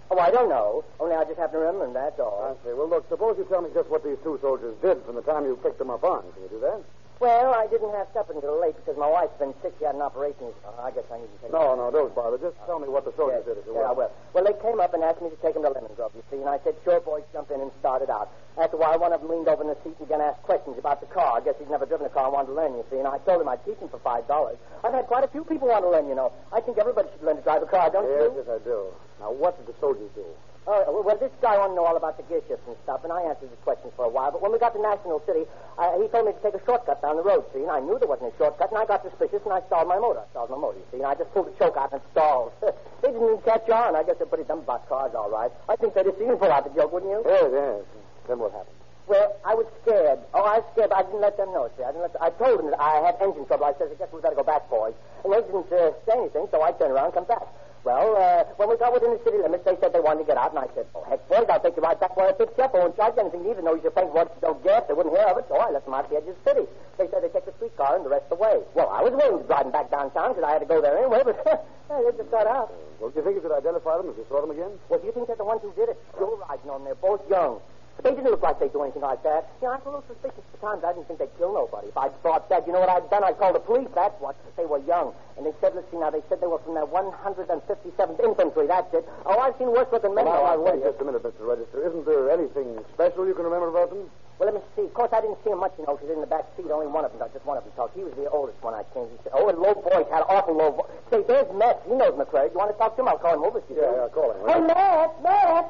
Oh, 0.10 0.20
I 0.20 0.32
don't 0.32 0.48
know. 0.48 0.86
Only 1.00 1.16
I 1.16 1.26
just 1.26 1.38
happen 1.38 1.60
to 1.60 1.66
remember 1.66 1.86
them, 1.86 1.94
that's 1.94 2.20
all. 2.20 2.56
I 2.56 2.56
see. 2.64 2.74
Well, 2.74 2.88
look, 2.88 3.08
suppose 3.10 3.38
you 3.38 3.44
tell 3.46 3.62
me 3.62 3.70
just 3.74 3.90
what 3.90 4.04
these 4.04 4.18
two 4.24 4.40
soldiers 4.42 4.76
did 4.82 5.04
from 5.04 5.16
the 5.16 5.22
time 5.22 5.44
you 5.44 5.60
picked 5.62 5.80
them 5.80 5.90
up 5.90 6.04
on. 6.04 6.24
Can 6.34 6.44
you 6.44 6.50
do 6.50 6.60
that? 6.62 6.80
Well, 7.20 7.50
I 7.54 7.66
didn't 7.66 7.90
have 7.98 8.06
supper 8.14 8.34
until 8.34 8.62
late 8.62 8.76
because 8.78 8.94
my 8.94 9.10
wife's 9.10 9.34
been 9.42 9.54
sick. 9.66 9.74
She 9.80 9.86
had 9.86 9.96
an 9.98 10.06
operation. 10.06 10.54
Uh, 10.62 10.86
I 10.86 10.92
guess 10.94 11.04
I 11.10 11.18
need 11.18 11.34
to 11.34 11.38
take 11.42 11.52
No, 11.52 11.74
no, 11.74 11.90
don't 11.90 12.14
bother. 12.14 12.38
Just 12.38 12.54
tell 12.70 12.78
me 12.78 12.86
what 12.88 13.06
the 13.10 13.14
soldiers 13.18 13.42
Yes, 13.42 13.58
did, 13.58 13.58
if 13.58 13.66
you 13.66 13.74
yeah, 13.74 13.90
I 13.90 13.94
will. 13.98 14.12
Well, 14.38 14.46
they 14.46 14.54
came 14.62 14.78
up 14.80 14.94
and 14.94 15.02
asked 15.02 15.22
me 15.26 15.34
to 15.34 15.40
take 15.42 15.58
them 15.58 15.66
to 15.66 15.74
Lemon 15.74 15.90
Grove, 15.98 16.14
you 16.14 16.22
see, 16.30 16.38
and 16.38 16.46
I 16.46 16.62
said, 16.62 16.78
sure, 16.86 17.02
boys, 17.02 17.26
jump 17.34 17.50
in 17.50 17.58
and 17.58 17.74
started 17.82 18.14
out. 18.14 18.30
After 18.62 18.78
a 18.78 18.80
while, 18.80 19.00
one 19.02 19.14
of 19.14 19.22
them 19.26 19.34
leaned 19.34 19.50
over 19.50 19.66
in 19.66 19.70
the 19.74 19.78
seat 19.82 19.98
and 19.98 20.06
began 20.06 20.20
to 20.22 20.30
ask 20.30 20.42
questions 20.46 20.78
about 20.78 21.02
the 21.02 21.10
car. 21.10 21.38
I 21.38 21.42
guess 21.42 21.58
he'd 21.58 21.70
never 21.74 21.90
driven 21.90 22.06
a 22.06 22.14
car 22.14 22.30
and 22.30 22.34
wanted 22.38 22.54
to 22.54 22.58
learn, 22.58 22.78
you 22.78 22.86
see, 22.94 23.02
and 23.02 23.10
I 23.10 23.18
told 23.26 23.42
him 23.42 23.50
I'd 23.50 23.66
teach 23.66 23.82
him 23.82 23.90
for 23.90 24.00
five 24.06 24.30
dollars. 24.30 24.58
I've 24.86 24.94
had 24.94 25.10
quite 25.10 25.26
a 25.26 25.32
few 25.34 25.42
people 25.44 25.70
want 25.74 25.86
to 25.86 25.90
learn, 25.90 26.06
you 26.06 26.16
know. 26.16 26.30
I 26.54 26.62
think 26.62 26.78
everybody 26.78 27.10
should 27.18 27.26
learn 27.26 27.38
to 27.38 27.42
drive 27.42 27.66
a 27.66 27.70
car, 27.70 27.90
don't 27.90 28.06
you? 28.06 28.14
Yes, 28.14 28.30
you? 28.30 28.44
yes, 28.46 28.62
I 28.62 28.62
do. 28.62 28.94
Now, 29.20 29.34
what 29.34 29.58
did 29.58 29.66
the 29.66 29.78
soldiers 29.82 30.10
do? 30.14 30.26
Uh, 30.68 30.84
well, 30.92 31.04
well, 31.04 31.16
this 31.16 31.32
guy 31.42 31.56
wanted 31.56 31.72
to 31.72 31.76
know 31.80 31.88
all 31.88 31.96
about 31.96 32.20
the 32.20 32.24
gear 32.28 32.44
shifts 32.44 32.68
and 32.68 32.76
stuff, 32.84 33.00
and 33.08 33.14
I 33.14 33.24
answered 33.24 33.48
his 33.48 33.60
questions 33.64 33.96
for 33.96 34.04
a 34.04 34.12
while. 34.12 34.36
But 34.36 34.44
when 34.44 34.52
we 34.52 34.60
got 34.60 34.76
to 34.76 34.82
National 34.84 35.24
City, 35.24 35.48
he 35.48 36.06
told 36.12 36.28
me 36.28 36.36
to 36.36 36.42
take 36.44 36.60
a 36.60 36.64
shortcut 36.68 37.00
down 37.00 37.16
the 37.16 37.24
road, 37.24 37.48
see, 37.56 37.64
and 37.64 37.72
I 37.72 37.80
knew 37.80 37.96
there 37.96 38.12
wasn't 38.12 38.36
a 38.36 38.38
shortcut, 38.38 38.76
and 38.76 38.78
I 38.78 38.84
got 38.84 39.00
suspicious, 39.00 39.40
and 39.48 39.56
I 39.56 39.64
stalled 39.72 39.88
my 39.88 39.96
motor. 39.96 40.20
I 40.20 40.28
stalled 40.36 40.52
my 40.52 40.60
motor, 40.60 40.84
you 40.84 40.88
see, 40.92 41.00
and 41.00 41.08
I 41.08 41.16
just 41.16 41.32
pulled 41.32 41.48
the 41.48 41.56
choke 41.56 41.80
out 41.80 41.96
and 41.96 42.04
stalled. 42.12 42.52
they 43.00 43.08
didn't 43.08 43.24
even 43.24 43.40
catch 43.48 43.64
on. 43.72 43.96
I 43.96 44.04
guess 44.04 44.20
they're 44.20 44.28
pretty 44.28 44.44
dumb 44.44 44.68
about 44.68 44.84
cars, 44.92 45.16
all 45.16 45.32
right. 45.32 45.52
I 45.72 45.80
think 45.80 45.96
they'd 45.96 46.04
have 46.04 46.20
seen 46.20 46.36
pull 46.36 46.52
out 46.52 46.68
the 46.68 46.76
joke, 46.76 46.92
wouldn't 46.92 47.16
you? 47.16 47.24
Yes, 47.24 47.48
yes. 47.48 47.88
Then 48.28 48.44
what 48.44 48.52
happened? 48.52 48.76
Well, 49.08 49.40
I 49.48 49.56
was 49.56 49.72
scared. 49.88 50.20
Oh, 50.36 50.44
I 50.44 50.60
was 50.60 50.68
scared, 50.76 50.92
but 50.92 51.00
I 51.00 51.04
didn't 51.08 51.24
let 51.24 51.40
them 51.40 51.56
know, 51.56 51.72
see. 51.80 51.84
I, 51.88 51.96
didn't 51.96 52.12
let 52.12 52.20
I 52.20 52.28
told 52.36 52.60
them 52.60 52.76
that 52.76 52.82
I 52.84 53.08
had 53.08 53.16
engine 53.24 53.48
trouble. 53.48 53.72
I 53.72 53.74
said, 53.80 53.88
I 53.88 53.96
guess 53.96 54.12
we 54.12 54.20
better 54.20 54.36
go 54.36 54.44
back, 54.44 54.68
boys. 54.68 55.00
And 55.24 55.32
they 55.32 55.40
didn't 55.48 55.72
uh, 55.72 55.96
say 56.04 56.20
anything, 56.20 56.52
so 56.52 56.60
I 56.60 56.76
turned 56.76 56.92
around 56.92 57.16
and 57.16 57.24
come 57.24 57.30
back. 57.32 57.48
Well, 57.84 58.18
uh, 58.18 58.44
when 58.58 58.70
we 58.70 58.78
got 58.78 58.92
within 58.92 59.16
the 59.16 59.22
city 59.24 59.38
limits, 59.38 59.64
they 59.64 59.78
said 59.80 59.94
they 59.94 60.04
wanted 60.04 60.26
to 60.26 60.28
get 60.28 60.38
out, 60.38 60.52
and 60.52 60.60
I 60.60 60.68
said, 60.76 60.86
oh, 60.94 61.04
heck, 61.08 61.24
boys, 61.30 61.48
I'll 61.48 61.60
take 61.60 61.76
you 61.78 61.84
right 61.84 62.00
back 62.00 62.18
where 62.18 62.30
I 62.30 62.34
picked 62.34 62.58
you 62.58 62.64
up. 62.64 62.76
I 62.76 62.80
won't 62.80 62.96
charge 62.98 63.16
you 63.16 63.22
anything, 63.24 63.48
even 63.48 63.64
though 63.64 63.76
you 63.76 63.82
should 63.82 63.96
think 63.96 64.14
what 64.14 64.28
you 64.36 64.42
don't 64.42 64.62
get. 64.64 64.88
They 64.88 64.94
wouldn't 64.94 65.16
hear 65.16 65.24
of 65.24 65.38
it, 65.38 65.46
so 65.48 65.56
I 65.56 65.72
left 65.72 65.86
them 65.86 65.94
out 65.94 66.06
at 66.06 66.10
the 66.12 66.18
edge 66.18 66.28
of 66.28 66.36
the 66.36 66.44
city. 66.44 66.66
They 66.98 67.08
said 67.08 67.24
they'd 67.24 67.32
take 67.32 67.46
the 67.46 67.56
streetcar 67.56 67.96
and 67.96 68.04
the 68.04 68.12
rest 68.12 68.28
of 68.28 68.38
the 68.38 68.44
way. 68.44 68.60
Well, 68.76 68.90
I 68.90 69.02
was 69.02 69.14
willing 69.14 69.40
to 69.40 69.48
drive 69.48 69.64
them 69.64 69.72
back 69.72 69.88
downtown 69.88 70.36
because 70.36 70.44
I 70.44 70.52
had 70.52 70.62
to 70.66 70.70
go 70.70 70.82
there 70.82 70.98
anyway, 70.98 71.22
but 71.24 71.40
they 71.90 72.12
just 72.18 72.32
got 72.32 72.48
out. 72.48 72.74
Well, 73.00 73.14
do 73.14 73.20
you 73.20 73.24
think 73.24 73.40
you 73.40 73.44
could 73.46 73.56
identify 73.56 73.96
them 73.98 74.10
if 74.10 74.18
you 74.18 74.26
saw 74.28 74.42
them 74.42 74.52
again? 74.52 74.76
Well, 74.90 75.00
do 75.00 75.06
you 75.08 75.14
think 75.14 75.28
they're 75.32 75.40
the 75.40 75.48
ones 75.48 75.62
who 75.64 75.72
did 75.78 75.90
it? 75.94 75.98
Joe 76.20 76.36
riding 76.44 76.70
on 76.70 76.84
there, 76.84 76.96
both 77.00 77.22
young. 77.30 77.62
But 77.98 78.04
they 78.06 78.14
didn't 78.14 78.30
look 78.30 78.46
like 78.46 78.60
they'd 78.62 78.72
do 78.72 78.84
anything 78.84 79.02
like 79.02 79.24
that. 79.24 79.50
You 79.60 79.68
know, 79.68 79.74
I 79.74 79.82
was 79.82 79.86
a 79.86 79.90
little 79.90 80.06
suspicious 80.08 80.46
at 80.54 80.62
times. 80.62 80.86
I 80.86 80.94
didn't 80.94 81.10
think 81.10 81.18
they'd 81.20 81.38
kill 81.38 81.54
nobody. 81.54 81.90
If 81.90 81.98
I'd 81.98 82.14
thought 82.22 82.48
that, 82.50 82.66
you 82.68 82.74
know 82.74 82.80
what 82.80 82.90
I'd 82.90 83.10
done? 83.10 83.24
I'd 83.26 83.38
called 83.42 83.56
the 83.56 83.66
police, 83.66 83.90
that's 83.98 84.14
what. 84.22 84.38
They 84.56 84.66
were 84.66 84.82
young. 84.86 85.14
And 85.38 85.46
they 85.46 85.54
said, 85.62 85.74
let's 85.74 85.90
see 85.92 85.98
now, 85.98 86.10
they 86.10 86.22
said 86.30 86.42
they 86.42 86.48
were 86.48 86.62
from 86.62 86.74
the 86.74 86.86
157th 86.86 88.24
Infantry, 88.24 88.66
that's 88.66 88.94
it. 88.94 89.06
Oh, 89.26 89.38
I've 89.38 89.58
seen 89.58 89.70
worse 89.74 89.90
looking 89.92 90.14
men. 90.14 90.26
Well, 90.26 90.46
now, 90.46 90.62
wait 90.62 90.82
just 90.82 91.02
a 91.02 91.06
minute, 91.06 91.22
Mr. 91.22 91.46
Register. 91.46 91.86
Isn't 91.86 92.06
there 92.06 92.30
anything 92.30 92.78
special 92.94 93.28
you 93.28 93.34
can 93.34 93.46
remember 93.46 93.70
about 93.70 93.90
them? 93.90 94.10
Well, 94.38 94.54
let 94.54 94.54
me 94.54 94.62
see. 94.76 94.86
Of 94.86 94.94
course, 94.94 95.10
I 95.14 95.22
didn't 95.22 95.38
see 95.44 95.50
him 95.50 95.60
much, 95.60 95.74
you 95.78 95.86
know, 95.86 95.98
because 95.98 96.14
in 96.14 96.22
the 96.22 96.30
back 96.30 96.46
seat, 96.56 96.70
only 96.70 96.86
one 96.86 97.06
of 97.06 97.12
them, 97.14 97.26
just 97.34 97.46
one 97.46 97.58
of 97.58 97.66
them 97.66 97.74
talked. 97.74 97.98
He 97.98 98.04
was 98.04 98.14
the 98.14 98.30
oldest 98.30 98.62
one 98.62 98.74
I 98.74 98.86
came. 98.94 99.10
He 99.10 99.18
said, 99.26 99.34
oh, 99.34 99.50
and 99.50 99.58
low 99.58 99.74
voice, 99.74 100.06
had 100.14 100.22
an 100.22 100.30
awful 100.30 100.54
low 100.54 100.72
voice. 100.78 100.94
Say, 101.10 101.26
there's 101.26 101.50
Matt. 101.58 101.82
He 101.90 101.94
knows 101.98 102.14
McCrary. 102.14 102.54
You 102.54 102.58
want 102.58 102.70
to 102.70 102.78
talk 102.78 102.94
to 102.98 103.02
him? 103.02 103.10
I'll 103.10 103.18
call 103.18 103.34
him 103.34 103.46
over. 103.46 103.62
Yeah, 103.70 103.82
yeah, 103.82 104.08
call 104.14 104.34
him. 104.34 104.42
Hey, 104.46 104.62
Matt, 104.62 105.10
Matt. 105.26 105.66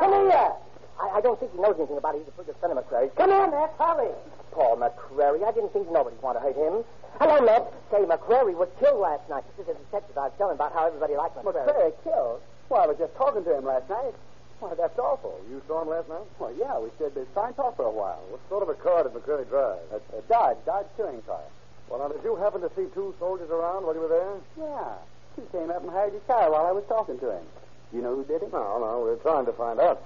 Come 0.00 0.12
here. 0.24 0.52
I, 1.00 1.18
I 1.18 1.20
don't 1.20 1.38
think 1.38 1.52
he 1.52 1.58
knows 1.60 1.76
anything 1.78 1.96
about 1.96 2.14
it. 2.14 2.18
He's 2.18 2.28
a 2.28 2.32
pretty 2.32 2.52
good 2.52 2.60
friend 2.60 2.76
of 2.76 2.84
McCrary's. 2.84 3.12
Come 3.16 3.30
here, 3.30 3.46
Matt. 3.50 3.74
Hurry. 3.78 4.10
Paul 4.52 4.76
McCrary. 4.76 5.46
I 5.46 5.52
didn't 5.52 5.72
think 5.72 5.90
nobody'd 5.90 6.20
want 6.22 6.36
to 6.36 6.42
hurt 6.42 6.56
him. 6.56 6.84
Hello, 7.18 7.40
Matt. 7.40 7.72
Say, 7.90 8.02
McCrary 8.04 8.54
was 8.54 8.68
killed 8.78 9.00
last 9.00 9.28
night. 9.28 9.44
This 9.56 9.66
is 9.66 9.74
a 9.74 9.78
detective. 9.78 10.18
I 10.18 10.28
was 10.28 10.36
telling 10.38 10.54
about 10.54 10.72
how 10.72 10.86
everybody 10.86 11.16
liked 11.16 11.36
McCrary. 11.36 11.66
McCrary 11.66 11.92
killed? 12.04 12.40
Well, 12.68 12.82
I 12.82 12.86
was 12.86 12.98
just 12.98 13.14
talking 13.16 13.44
to 13.44 13.58
him 13.58 13.64
last 13.64 13.88
night. 13.88 14.14
Why, 14.60 14.74
that's 14.74 14.98
awful. 14.98 15.38
You 15.48 15.62
saw 15.68 15.82
him 15.82 15.88
last 15.88 16.08
night? 16.08 16.26
Well, 16.38 16.52
yeah, 16.58 16.78
we 16.78 16.90
stood 16.96 17.14
there 17.14 17.26
trying 17.32 17.54
to 17.54 17.56
talk 17.56 17.76
for 17.76 17.86
a 17.86 17.94
while. 17.94 18.20
What 18.30 18.40
sort 18.48 18.62
of 18.62 18.68
a 18.68 18.74
car 18.74 19.04
did 19.04 19.14
McCrary 19.14 19.48
drive? 19.48 19.78
A, 19.94 20.02
a 20.18 20.22
Dodge, 20.28 20.58
Dodge 20.66 20.86
touring 20.96 21.22
car. 21.22 21.40
Well, 21.88 22.00
now, 22.00 22.08
did 22.08 22.22
you 22.24 22.36
happen 22.36 22.60
to 22.62 22.70
see 22.74 22.86
two 22.92 23.14
soldiers 23.18 23.48
around 23.50 23.86
while 23.86 23.94
you 23.94 24.02
were 24.02 24.08
there? 24.08 24.36
Yeah. 24.58 24.94
He 25.36 25.42
came 25.54 25.70
up 25.70 25.82
and 25.82 25.90
hired 25.90 26.12
his 26.12 26.22
car 26.26 26.50
while 26.50 26.66
I 26.66 26.72
was 26.72 26.84
talking 26.88 27.18
to 27.20 27.30
him. 27.30 27.44
You 27.92 28.02
know 28.02 28.16
who 28.16 28.24
did 28.24 28.42
it? 28.42 28.52
No, 28.52 28.78
no, 28.82 29.00
we're 29.06 29.22
trying 29.22 29.46
to 29.46 29.52
find 29.52 29.78
out. 29.80 30.02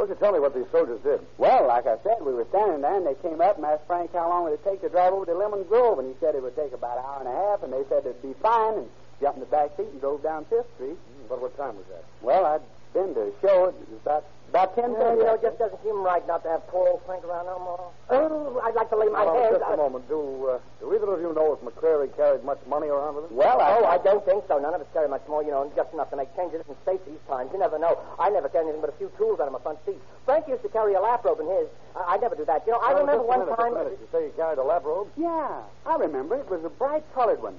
Suppose 0.00 0.16
you 0.16 0.24
tell 0.24 0.32
me 0.32 0.40
what 0.40 0.54
these 0.54 0.64
soldiers 0.72 0.98
did. 1.04 1.20
Well, 1.36 1.68
like 1.68 1.84
I 1.84 2.00
said, 2.02 2.24
we 2.24 2.32
were 2.32 2.46
standing 2.48 2.80
there, 2.80 2.96
and 2.96 3.04
they 3.04 3.20
came 3.20 3.42
up 3.42 3.60
and 3.60 3.66
asked 3.66 3.84
Frank 3.86 4.14
how 4.14 4.30
long 4.30 4.44
would 4.44 4.56
it 4.56 4.64
would 4.64 4.72
take 4.72 4.80
to 4.80 4.88
drive 4.88 5.12
over 5.12 5.26
to 5.26 5.36
Lemon 5.36 5.64
Grove, 5.64 5.98
and 5.98 6.08
he 6.08 6.16
said 6.20 6.34
it 6.34 6.40
would 6.40 6.56
take 6.56 6.72
about 6.72 6.96
an 6.96 7.04
hour 7.04 7.20
and 7.20 7.28
a 7.28 7.36
half, 7.36 7.62
and 7.62 7.68
they 7.70 7.84
said 7.90 8.08
it'd 8.08 8.22
be 8.22 8.32
fine, 8.40 8.80
and 8.80 8.88
jumped 9.20 9.36
in 9.36 9.40
the 9.44 9.52
back 9.52 9.76
seat 9.76 9.92
and 9.92 10.00
drove 10.00 10.22
down 10.22 10.46
Fifth 10.48 10.72
Street. 10.76 10.96
But 11.28 11.42
what 11.44 11.52
time 11.54 11.76
was 11.76 11.84
that? 11.92 12.02
Well, 12.22 12.46
I'd 12.48 12.64
been 12.96 13.12
to 13.12 13.28
show 13.44 13.68
it. 13.68 13.76
It 13.76 13.92
was 13.92 14.00
about 14.00 14.24
About 14.50 14.74
ten 14.74 14.90
Yeah. 14.90 15.14
You 15.14 15.22
know, 15.22 15.34
it 15.38 15.42
just 15.42 15.58
doesn't 15.62 15.78
seem 15.86 16.02
right 16.02 16.26
not 16.26 16.42
to 16.42 16.50
have 16.50 16.66
poor 16.66 16.88
old 16.88 17.02
Frank 17.06 17.22
around 17.22 17.46
no 17.46 17.58
more. 17.62 17.86
Oh, 18.10 18.58
I'd 18.66 18.74
like 18.74 18.90
to 18.90 18.96
lay 18.98 19.06
my 19.06 19.22
hands 19.22 19.62
just 19.62 19.70
a 19.70 19.76
moment. 19.76 20.08
Do, 20.10 20.18
uh, 20.50 20.58
do 20.80 20.90
either 20.92 21.06
of 21.06 21.20
you 21.22 21.30
know 21.32 21.54
if 21.54 21.62
McCrary 21.62 22.10
carried 22.16 22.42
much 22.42 22.58
money 22.66 22.88
around 22.88 23.14
with 23.14 23.30
him? 23.30 23.36
Well, 23.36 23.62
oh, 23.62 23.84
I 23.86 23.98
don't 23.98 24.24
think 24.26 24.42
so. 24.48 24.58
None 24.58 24.74
of 24.74 24.80
us 24.80 24.88
carry 24.92 25.06
much 25.06 25.22
more, 25.28 25.44
you 25.44 25.52
know, 25.54 25.70
just 25.76 25.94
enough 25.94 26.10
to 26.10 26.16
make 26.16 26.34
changes 26.34 26.66
in 26.68 26.74
states 26.82 27.02
these 27.06 27.22
times. 27.28 27.50
You 27.52 27.60
never 27.60 27.78
know. 27.78 27.94
I 28.18 28.28
never 28.30 28.48
carry 28.48 28.64
anything 28.66 28.80
but 28.80 28.90
a 28.90 28.98
few 28.98 29.12
tools 29.16 29.38
out 29.38 29.46
of 29.46 29.52
my 29.52 29.60
front 29.60 29.78
seat. 29.86 30.02
Frank 30.24 30.48
used 30.48 30.62
to 30.62 30.68
carry 30.68 30.94
a 30.94 31.00
lap 31.00 31.24
robe 31.24 31.38
in 31.38 31.46
his. 31.46 31.68
I, 31.94 32.14
I 32.14 32.16
never 32.18 32.34
do 32.34 32.44
that. 32.46 32.66
You 32.66 32.72
know, 32.72 32.80
I 32.82 32.90
Well, 32.94 33.06
remember 33.06 33.22
one 33.22 33.38
minute, 33.46 33.54
time. 33.56 33.74
Minute. 33.74 33.98
You 34.02 34.08
say 34.10 34.24
you 34.26 34.32
carried 34.34 34.58
a 34.58 34.64
lap 34.66 34.82
robe? 34.84 35.06
Yeah, 35.16 35.62
I 35.86 35.94
remember. 35.94 36.34
It 36.34 36.50
was 36.50 36.64
a 36.64 36.70
bright 36.74 37.04
colored 37.14 37.40
one. 37.40 37.54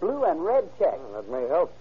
Blue 0.00 0.24
and 0.24 0.42
red 0.42 0.64
check. 0.78 0.96
Well, 0.96 1.20
that 1.20 1.28
may 1.30 1.46
help. 1.48 1.76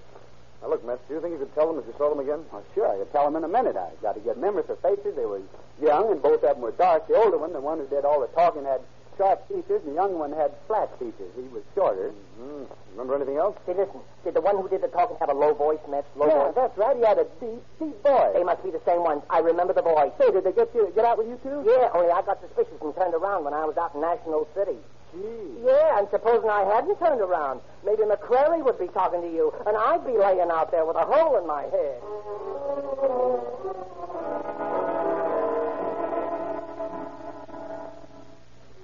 Now, 0.61 0.69
look, 0.69 0.85
Metz, 0.85 0.99
do 1.07 1.15
you 1.15 1.21
think 1.21 1.33
you 1.33 1.39
could 1.39 1.55
tell 1.55 1.67
them 1.71 1.79
if 1.79 1.87
you 1.87 1.93
saw 1.97 2.09
them 2.09 2.19
again? 2.19 2.43
Well, 2.51 2.63
sure, 2.75 2.87
I 2.91 2.97
could 2.97 3.11
tell 3.11 3.25
them 3.25 3.37
in 3.37 3.43
a 3.43 3.47
minute. 3.47 3.77
I 3.77 3.89
got 4.01 4.15
to 4.15 4.19
get 4.19 4.37
memories 4.37 4.65
for 4.67 4.75
faces. 4.77 5.15
They 5.15 5.25
were 5.25 5.41
young, 5.81 6.11
and 6.11 6.21
both 6.21 6.43
of 6.43 6.55
them 6.55 6.61
were 6.61 6.71
dark. 6.71 7.07
The 7.07 7.15
older 7.15 7.37
one, 7.37 7.53
the 7.53 7.61
one 7.61 7.79
who 7.79 7.87
did 7.87 8.03
all 8.03 8.19
the 8.19 8.27
talking, 8.27 8.65
had 8.65 8.81
short 9.15 9.47
features, 9.47 9.83
and 9.83 9.91
the 9.91 9.95
young 9.95 10.19
one 10.19 10.31
had 10.31 10.51
flat 10.67 10.91
features. 10.99 11.31
He 11.35 11.47
was 11.47 11.63
shorter. 11.75 12.11
Mm-hmm. 12.39 12.71
Remember 12.91 13.15
anything 13.15 13.37
else? 13.37 13.55
See, 13.65 13.73
listen. 13.73 13.99
Did 14.23 14.33
the 14.33 14.41
one 14.41 14.57
who 14.57 14.67
did 14.67 14.81
the 14.81 14.87
talking 14.87 15.15
have 15.19 15.29
a 15.29 15.33
low 15.33 15.53
voice, 15.53 15.79
Metz? 15.89 16.07
Low 16.15 16.27
yeah, 16.27 16.51
voice? 16.51 16.55
that's 16.55 16.77
right. 16.77 16.95
He 16.95 17.03
had 17.03 17.19
a 17.19 17.27
deep, 17.39 17.63
deep 17.79 17.95
voice. 18.03 18.35
They 18.35 18.43
must 18.43 18.63
be 18.63 18.71
the 18.71 18.83
same 18.83 19.03
ones. 19.03 19.23
I 19.29 19.39
remember 19.39 19.71
the 19.71 19.81
voice. 19.81 20.11
Say, 20.19 20.31
did 20.31 20.43
they 20.43 20.51
get 20.51 20.75
you 20.75 20.91
get 20.95 21.05
out 21.05 21.17
with 21.17 21.27
you 21.27 21.39
too? 21.43 21.63
Yeah, 21.63 21.87
only 21.95 22.11
I 22.11 22.21
got 22.23 22.39
suspicious 22.41 22.79
and 22.83 22.95
turned 22.95 23.13
around 23.13 23.43
when 23.43 23.53
I 23.53 23.63
was 23.63 23.77
out 23.77 23.95
in 23.95 24.01
National 24.01 24.47
City. 24.55 24.79
Gee. 25.11 25.65
Yeah, 25.65 25.99
and 25.99 26.07
supposing 26.11 26.49
I 26.49 26.63
hadn't 26.63 26.97
turned 26.99 27.21
around, 27.21 27.61
maybe 27.85 28.03
McCrary 28.03 28.63
would 28.63 28.77
be 28.77 28.87
talking 28.87 29.21
to 29.21 29.27
you, 29.27 29.53
and 29.65 29.75
I'd 29.75 30.05
be 30.05 30.13
laying 30.13 30.51
out 30.51 30.71
there 30.71 30.85
with 30.85 30.95
a 30.95 31.05
hole 31.05 31.37
in 31.37 31.47
my 31.47 31.63
head. 31.63 32.01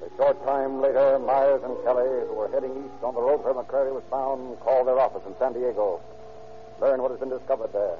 A 0.02 0.18
short 0.18 0.44
time 0.46 0.82
later, 0.82 1.20
Myers 1.20 1.62
and 1.64 1.78
Kelly, 1.84 2.10
who 2.28 2.34
were 2.34 2.50
heading 2.50 2.72
east 2.72 3.04
on 3.04 3.14
the 3.14 3.22
road 3.22 3.44
where 3.44 3.54
McCrary 3.54 3.94
was 3.94 4.04
found, 4.10 4.60
called 4.62 4.88
their 4.88 5.00
office 5.00 5.22
in 5.28 5.36
San 5.38 5.54
Diego. 5.54 6.02
Learn 6.82 7.02
what 7.02 7.12
has 7.12 7.20
been 7.20 7.30
discovered 7.30 7.72
there. 7.72 7.98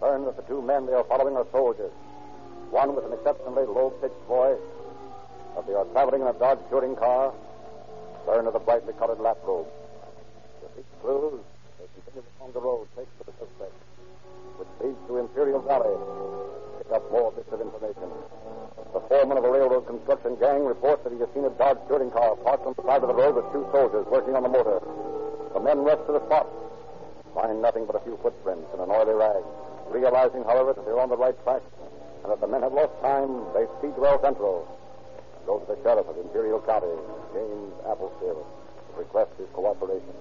Learn 0.00 0.24
that 0.24 0.36
the 0.36 0.42
two 0.42 0.62
men 0.62 0.86
they 0.86 0.92
are 0.94 1.04
following 1.04 1.36
are 1.36 1.46
soldiers. 1.52 1.92
One 2.70 2.94
with 2.94 3.04
an 3.04 3.12
exceptionally 3.12 3.66
low-pitched 3.66 4.14
voice. 4.28 4.60
That 5.54 5.66
they 5.66 5.74
are 5.74 5.84
traveling 5.92 6.22
in 6.22 6.28
a 6.28 6.32
Dodge 6.32 6.60
touring 6.70 6.96
car. 6.96 7.32
Learn 8.26 8.46
of 8.46 8.52
the 8.52 8.60
brightly 8.60 8.92
colored 8.94 9.20
lap 9.20 9.38
robe. 9.44 9.66
With 10.62 10.76
these 10.76 10.92
clues, 11.00 11.40
they 11.78 11.86
continue 11.94 12.22
along 12.38 12.52
the 12.52 12.60
road 12.60 12.86
takes 12.96 13.10
to 13.18 13.24
the 13.24 13.34
suspect, 13.40 13.74
which 14.60 14.68
leads 14.80 15.00
to 15.08 15.16
Imperial 15.18 15.60
Valley. 15.62 15.96
Pick 16.78 16.92
up 16.92 17.10
more 17.10 17.32
bits 17.32 17.50
of 17.52 17.60
information. 17.60 18.08
The 18.92 19.00
foreman 19.08 19.38
of 19.38 19.44
a 19.44 19.50
railroad 19.50 19.86
construction 19.86 20.36
gang 20.36 20.64
reports 20.64 21.02
that 21.04 21.12
he 21.12 21.18
has 21.18 21.28
seen 21.34 21.44
a 21.44 21.50
Dodge 21.50 21.78
touring 21.88 22.10
car 22.10 22.36
parked 22.36 22.66
on 22.66 22.74
the 22.76 22.82
side 22.82 23.02
of 23.02 23.08
the 23.08 23.14
road 23.14 23.36
with 23.36 23.46
two 23.52 23.66
soldiers 23.72 24.06
working 24.06 24.36
on 24.36 24.42
the 24.42 24.52
motor. 24.52 24.80
The 25.54 25.60
men 25.60 25.82
rush 25.82 26.00
to 26.06 26.12
the 26.12 26.24
spot, 26.26 26.46
find 27.34 27.62
nothing 27.62 27.86
but 27.86 27.96
a 27.96 28.02
few 28.04 28.18
footprints 28.22 28.68
and 28.72 28.82
an 28.82 28.90
oily 28.90 29.14
rag. 29.14 29.42
Realizing, 29.90 30.44
however, 30.44 30.74
that 30.74 30.84
they're 30.84 31.00
on 31.00 31.08
the 31.08 31.16
right 31.16 31.34
track 31.42 31.62
and 32.22 32.30
that 32.30 32.40
the 32.40 32.46
men 32.46 32.62
have 32.62 32.72
lost 32.72 32.94
time, 33.02 33.46
they 33.54 33.66
speed 33.78 33.96
to 33.96 34.06
El 34.06 34.20
Centro. 34.22 34.68
Go 35.46 35.58
to 35.58 35.66
the 35.66 35.78
sheriff 35.82 36.06
of 36.06 36.18
Imperial 36.18 36.60
County, 36.60 36.94
James 37.32 37.72
Applefield, 37.86 38.44
request 38.96 39.30
his 39.38 39.48
cooperation. 39.52 40.14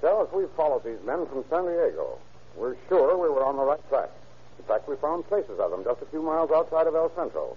Sheriff, 0.00 0.32
we 0.32 0.44
followed 0.56 0.84
these 0.84 1.00
men 1.04 1.26
from 1.26 1.44
San 1.50 1.64
Diego. 1.64 2.18
We're 2.56 2.76
sure 2.88 3.16
we 3.16 3.28
were 3.28 3.44
on 3.44 3.56
the 3.56 3.64
right 3.64 3.88
track. 3.88 4.10
In 4.58 4.64
fact, 4.64 4.88
we 4.88 4.96
found 4.96 5.26
traces 5.28 5.58
of 5.58 5.70
them 5.70 5.84
just 5.84 6.02
a 6.02 6.06
few 6.06 6.22
miles 6.22 6.50
outside 6.50 6.86
of 6.86 6.94
El 6.94 7.14
Centro. 7.14 7.56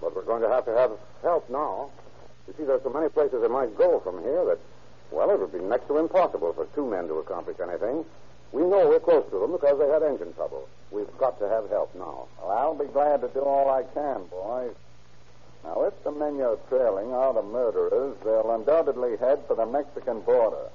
But 0.00 0.14
we're 0.14 0.22
going 0.22 0.42
to 0.42 0.48
have 0.48 0.64
to 0.66 0.72
have 0.76 0.92
help 1.22 1.48
now. 1.50 1.90
You 2.46 2.54
see, 2.56 2.64
there's 2.64 2.82
so 2.82 2.90
many 2.90 3.08
places 3.08 3.42
they 3.42 3.48
might 3.48 3.76
go 3.76 4.00
from 4.00 4.22
here 4.22 4.44
that, 4.46 4.58
well, 5.10 5.30
it 5.30 5.38
would 5.38 5.52
be 5.52 5.60
next 5.60 5.88
to 5.88 5.98
impossible 5.98 6.52
for 6.52 6.66
two 6.74 6.88
men 6.88 7.08
to 7.08 7.14
accomplish 7.14 7.58
anything. 7.60 8.04
We 8.52 8.62
know 8.62 8.88
we're 8.88 9.00
close 9.00 9.28
to 9.30 9.38
them 9.38 9.52
because 9.52 9.78
they 9.78 9.88
had 9.88 10.02
engine 10.02 10.32
trouble. 10.32 10.68
We've 10.90 11.10
got 11.18 11.38
to 11.40 11.48
have 11.48 11.68
help 11.68 11.94
now. 11.94 12.28
Well, 12.40 12.50
I'll 12.50 12.74
be 12.74 12.86
glad 12.86 13.20
to 13.20 13.28
do 13.28 13.40
all 13.40 13.68
I 13.68 13.82
can, 13.92 14.24
boys. 14.30 14.74
Now, 15.64 15.84
if 15.84 16.02
the 16.04 16.12
men 16.12 16.36
you're 16.36 16.58
trailing 16.68 17.12
are 17.12 17.34
the 17.34 17.42
murderers, 17.42 18.16
they'll 18.24 18.50
undoubtedly 18.54 19.16
head 19.18 19.40
for 19.46 19.56
the 19.56 19.66
Mexican 19.66 20.20
border. 20.20 20.70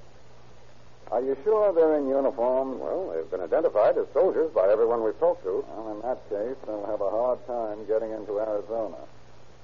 Are 1.12 1.22
you 1.22 1.38
sure 1.44 1.74
they're 1.74 1.98
in 1.98 2.08
uniform? 2.08 2.80
Well, 2.80 3.12
they've 3.14 3.30
been 3.30 3.42
identified 3.42 3.98
as 3.98 4.08
soldiers 4.14 4.52
by 4.54 4.70
everyone 4.70 5.04
we've 5.04 5.20
talked 5.20 5.44
to. 5.44 5.64
Well, 5.70 5.96
in 5.96 6.02
that 6.02 6.28
case, 6.30 6.58
they'll 6.66 6.86
have 6.88 7.02
a 7.02 7.10
hard 7.10 7.46
time 7.46 7.86
getting 7.86 8.12
into 8.12 8.40
Arizona. 8.40 8.98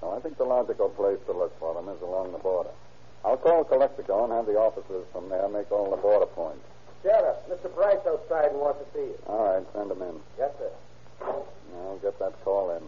So 0.02 0.12
I 0.12 0.20
think 0.20 0.38
the 0.38 0.46
logical 0.46 0.90
place 0.90 1.20
to 1.26 1.34
look 1.34 1.58
for 1.60 1.74
them 1.74 1.90
is 1.90 2.02
along 2.02 2.32
the 2.32 2.38
border. 2.38 2.70
I'll 3.26 3.38
call 3.38 3.64
Calexico 3.64 4.24
and 4.24 4.34
have 4.34 4.46
the 4.46 4.58
officers 4.58 5.06
from 5.12 5.30
there 5.30 5.48
make 5.50 5.72
all 5.72 5.90
the 5.90 5.98
border 5.98 6.28
points. 6.28 6.64
Sheriff, 7.04 7.38
Mr. 7.50 7.74
Bryce 7.74 8.00
outside 8.08 8.52
and 8.52 8.60
wants 8.60 8.80
to 8.80 8.86
see 8.94 9.06
you. 9.06 9.20
All 9.28 9.44
right, 9.56 9.66
send 9.74 9.92
him 9.92 10.02
in. 10.02 10.16
Yes, 10.38 10.52
sir. 10.60 10.72
I'll 11.22 12.00
get 12.02 12.18
that 12.20 12.34
call 12.44 12.72
in. 12.78 12.84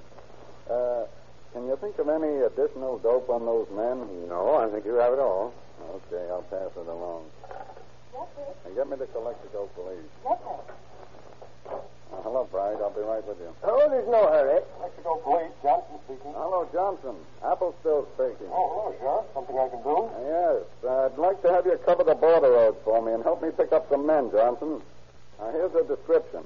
Uh, 0.72 1.06
can 1.54 1.68
you 1.68 1.78
think 1.82 1.98
of 2.00 2.08
any 2.10 2.44
additional 2.48 2.98
dope 3.00 3.30
on 3.30 3.46
those 3.46 3.68
men? 3.76 4.08
No, 4.30 4.56
I 4.56 4.70
think 4.72 4.86
you 4.86 4.96
have 4.96 5.14
it 5.14 5.20
all. 5.20 5.54
Okay, 5.82 6.24
I'll 6.30 6.44
pass 6.44 6.72
it 6.76 6.88
along. 6.88 7.26
Yes, 8.14 8.28
sir. 8.36 8.54
And 8.66 8.76
get 8.76 8.90
me 8.90 8.96
the 8.96 9.08
Calexico 9.08 9.68
police. 9.76 10.08
Yes, 10.24 10.38
sir. 10.40 10.60
Uh, 12.12 12.22
hello, 12.24 12.48
Bright. 12.52 12.76
I'll 12.84 12.92
be 12.92 13.02
right 13.02 13.26
with 13.26 13.40
you. 13.40 13.52
Oh, 13.64 13.88
there's 13.90 14.08
no 14.08 14.28
hurry. 14.28 14.60
Mexico 14.82 15.16
Police, 15.24 15.52
Johnson 15.64 15.96
speaking. 16.04 16.34
Hello, 16.36 16.68
Johnson. 16.74 17.16
Applefield 17.44 18.08
speaking. 18.16 18.52
Oh, 18.52 18.68
hello, 18.68 18.96
Sheriff. 19.00 19.26
Something 19.34 19.56
I 19.56 19.68
can 19.72 19.82
do? 19.84 19.98
Yes, 20.28 20.60
I'd 20.84 21.18
like 21.18 21.42
to 21.44 21.50
have 21.52 21.66
you 21.66 21.80
cover 21.86 22.04
the 22.04 22.16
border 22.16 22.52
road 22.52 22.76
for 22.84 23.02
me 23.02 23.14
and 23.14 23.24
help 23.24 23.42
me 23.42 23.50
pick 23.56 23.72
up 23.72 23.88
some 23.90 24.06
men, 24.06 24.30
Johnson. 24.32 24.82
Now, 25.40 25.52
here's 25.52 25.74
a 25.76 25.88
description. 25.88 26.44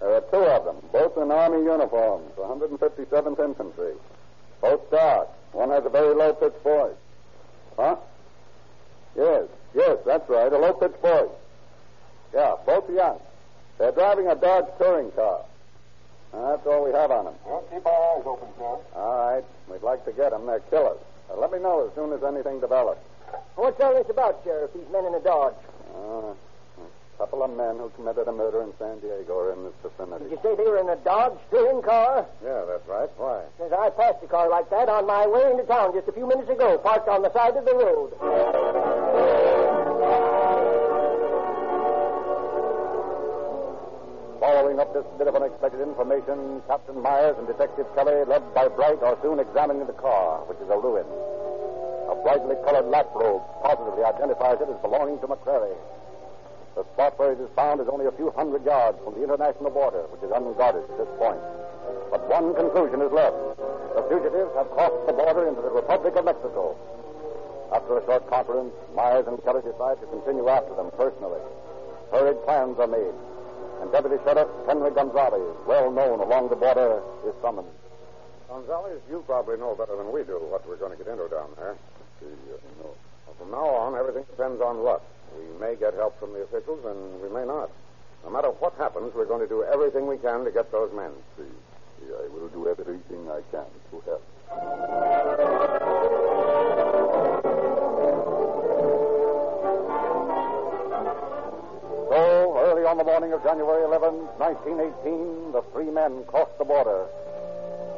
There 0.00 0.12
are 0.12 0.20
two 0.30 0.44
of 0.44 0.64
them, 0.64 0.76
both 0.92 1.16
in 1.16 1.32
Army 1.32 1.64
uniforms, 1.64 2.30
157th 2.36 3.40
Infantry. 3.40 3.94
Both 4.60 4.90
dark. 4.90 5.28
One 5.52 5.70
has 5.70 5.84
a 5.84 5.88
very 5.88 6.14
low-pitched 6.14 6.62
voice. 6.62 6.96
Huh? 7.76 7.96
Yes, 9.16 9.44
yes, 9.74 9.98
that's 10.04 10.28
right, 10.28 10.52
a 10.52 10.58
low-pitched 10.58 11.00
voice. 11.00 11.30
Yeah, 12.34 12.56
both 12.66 12.90
young. 12.90 13.20
They're 13.78 13.92
driving 13.92 14.26
a 14.28 14.34
Dodge 14.34 14.66
touring 14.78 15.10
car. 15.12 15.44
Now, 16.32 16.50
that's 16.50 16.66
all 16.66 16.84
we 16.84 16.92
have 16.92 17.10
on 17.10 17.24
them. 17.26 17.34
Well, 17.46 17.64
keep 17.72 17.86
our 17.86 18.16
eyes 18.18 18.22
open, 18.26 18.48
Sheriff. 18.58 18.80
All 18.94 19.32
right, 19.32 19.44
we'd 19.70 19.82
like 19.82 20.04
to 20.04 20.12
get 20.12 20.30
them. 20.30 20.46
They're 20.46 20.60
killers. 20.60 20.98
Uh, 21.30 21.36
let 21.36 21.52
me 21.52 21.58
know 21.58 21.86
as 21.86 21.94
soon 21.94 22.12
as 22.12 22.22
anything 22.22 22.60
develops. 22.60 23.00
What's 23.54 23.80
all 23.80 23.94
this 23.94 24.08
about, 24.10 24.40
Sheriff? 24.44 24.72
These 24.74 24.88
men 24.92 25.06
in 25.06 25.12
the 25.12 25.20
Dodge. 25.20 25.54
Uh, 25.94 26.32
a 26.32 26.34
couple 27.18 27.42
of 27.42 27.50
men 27.50 27.76
who 27.82 27.90
committed 27.98 28.28
a 28.28 28.32
murder 28.32 28.62
in 28.62 28.70
San 28.78 29.00
Diego 29.00 29.34
are 29.34 29.52
in 29.52 29.64
this 29.66 29.74
vicinity. 29.82 30.30
Did 30.30 30.38
you 30.38 30.40
say 30.40 30.54
they 30.54 30.70
were 30.70 30.78
in 30.78 30.88
a 30.88 30.94
Dodge 31.02 31.34
touring 31.50 31.82
car? 31.82 32.24
Yeah, 32.46 32.62
that's 32.62 32.86
right. 32.86 33.10
Why? 33.18 33.42
I 33.58 33.90
passed 33.90 34.22
a 34.22 34.28
car 34.30 34.48
like 34.48 34.70
that 34.70 34.88
on 34.88 35.04
my 35.04 35.26
way 35.26 35.50
into 35.50 35.64
town 35.64 35.92
just 35.98 36.06
a 36.06 36.12
few 36.12 36.28
minutes 36.30 36.48
ago, 36.48 36.78
parked 36.78 37.08
on 37.08 37.22
the 37.22 37.32
side 37.34 37.58
of 37.58 37.64
the 37.66 37.74
road. 37.74 38.14
Following 44.38 44.78
up 44.78 44.94
this 44.94 45.04
bit 45.18 45.26
of 45.26 45.34
unexpected 45.34 45.82
information, 45.82 46.62
Captain 46.70 47.02
Myers 47.02 47.34
and 47.36 47.48
Detective 47.48 47.86
Kelly, 47.98 48.22
led 48.30 48.46
by 48.54 48.68
Bright, 48.68 49.02
are 49.02 49.18
soon 49.22 49.40
examining 49.42 49.84
the 49.90 49.98
car, 49.98 50.46
which 50.46 50.58
is 50.62 50.70
a 50.70 50.78
ruin. 50.78 51.04
A 52.08 52.14
brightly 52.22 52.54
colored 52.62 52.86
lap 52.86 53.10
robe 53.12 53.42
positively 53.66 54.04
identifies 54.06 54.62
it 54.62 54.70
as 54.70 54.78
belonging 54.80 55.18
to 55.18 55.26
McCrary. 55.26 55.74
The 56.78 56.86
spot 56.94 57.18
where 57.18 57.34
it 57.34 57.42
is 57.42 57.50
found 57.58 57.82
is 57.82 57.90
only 57.90 58.06
a 58.06 58.14
few 58.14 58.30
hundred 58.38 58.62
yards 58.62 59.02
from 59.02 59.18
the 59.18 59.26
international 59.26 59.74
border, 59.74 60.06
which 60.14 60.22
is 60.22 60.30
unguarded 60.30 60.86
at 60.86 60.94
this 60.94 61.10
point. 61.18 61.42
But 62.06 62.22
one 62.30 62.54
conclusion 62.54 63.02
is 63.02 63.10
left. 63.10 63.34
The 63.98 64.06
fugitives 64.06 64.54
have 64.54 64.70
crossed 64.70 65.02
the 65.10 65.18
border 65.18 65.50
into 65.50 65.58
the 65.58 65.74
Republic 65.74 66.14
of 66.14 66.30
Mexico. 66.30 66.78
After 67.74 67.98
a 67.98 68.02
short 68.06 68.30
conference, 68.30 68.70
Myers 68.94 69.26
and 69.26 69.42
Kelly 69.42 69.66
decide 69.66 69.98
to 69.98 70.06
continue 70.06 70.46
after 70.46 70.70
them 70.78 70.94
personally. 70.94 71.42
Hurried 72.14 72.38
plans 72.46 72.78
are 72.78 72.86
made, 72.86 73.16
and 73.82 73.90
Deputy 73.90 74.22
Sheriff 74.22 74.46
Henry 74.70 74.94
Gonzalez, 74.94 75.58
well 75.66 75.90
known 75.90 76.22
along 76.22 76.46
the 76.46 76.62
border, 76.62 77.02
is 77.26 77.34
summoned. 77.42 77.74
Gonzalez, 78.46 79.02
you 79.10 79.26
probably 79.26 79.58
know 79.58 79.74
better 79.74 79.98
than 79.98 80.14
we 80.14 80.22
do 80.22 80.38
what 80.46 80.62
we're 80.62 80.78
going 80.78 80.94
to 80.94 81.00
get 81.02 81.10
into 81.10 81.26
down 81.26 81.50
there. 81.58 81.74
The, 82.22 82.30
uh, 82.54 82.86
no. 82.86 82.94
Well, 83.26 83.34
from 83.34 83.50
now 83.50 83.66
on, 83.66 83.98
everything 83.98 84.22
depends 84.30 84.62
on 84.62 84.86
luck. 84.86 85.02
We 85.36 85.60
may 85.60 85.76
get 85.76 85.94
help 85.94 86.18
from 86.18 86.32
the 86.32 86.42
officials, 86.42 86.84
and 86.84 87.20
we 87.20 87.28
may 87.28 87.44
not. 87.46 87.70
No 88.24 88.30
matter 88.30 88.48
what 88.48 88.74
happens, 88.74 89.12
we're 89.14 89.26
going 89.26 89.40
to 89.40 89.48
do 89.48 89.64
everything 89.64 90.06
we 90.06 90.18
can 90.18 90.44
to 90.44 90.50
get 90.50 90.70
those 90.72 90.92
men. 90.92 91.10
See, 91.36 91.44
see, 92.00 92.12
I 92.12 92.28
will 92.28 92.48
do 92.48 92.68
everything 92.68 93.28
I 93.30 93.42
can 93.50 93.66
to 93.90 94.00
help. 94.06 94.22
So, 102.08 102.56
early 102.58 102.84
on 102.84 102.96
the 102.96 103.04
morning 103.04 103.32
of 103.32 103.42
January 103.42 103.84
11, 103.84 104.14
1918, 104.38 105.52
the 105.52 105.62
three 105.72 105.90
men 105.90 106.24
crossed 106.24 106.56
the 106.58 106.64
border 106.64 107.06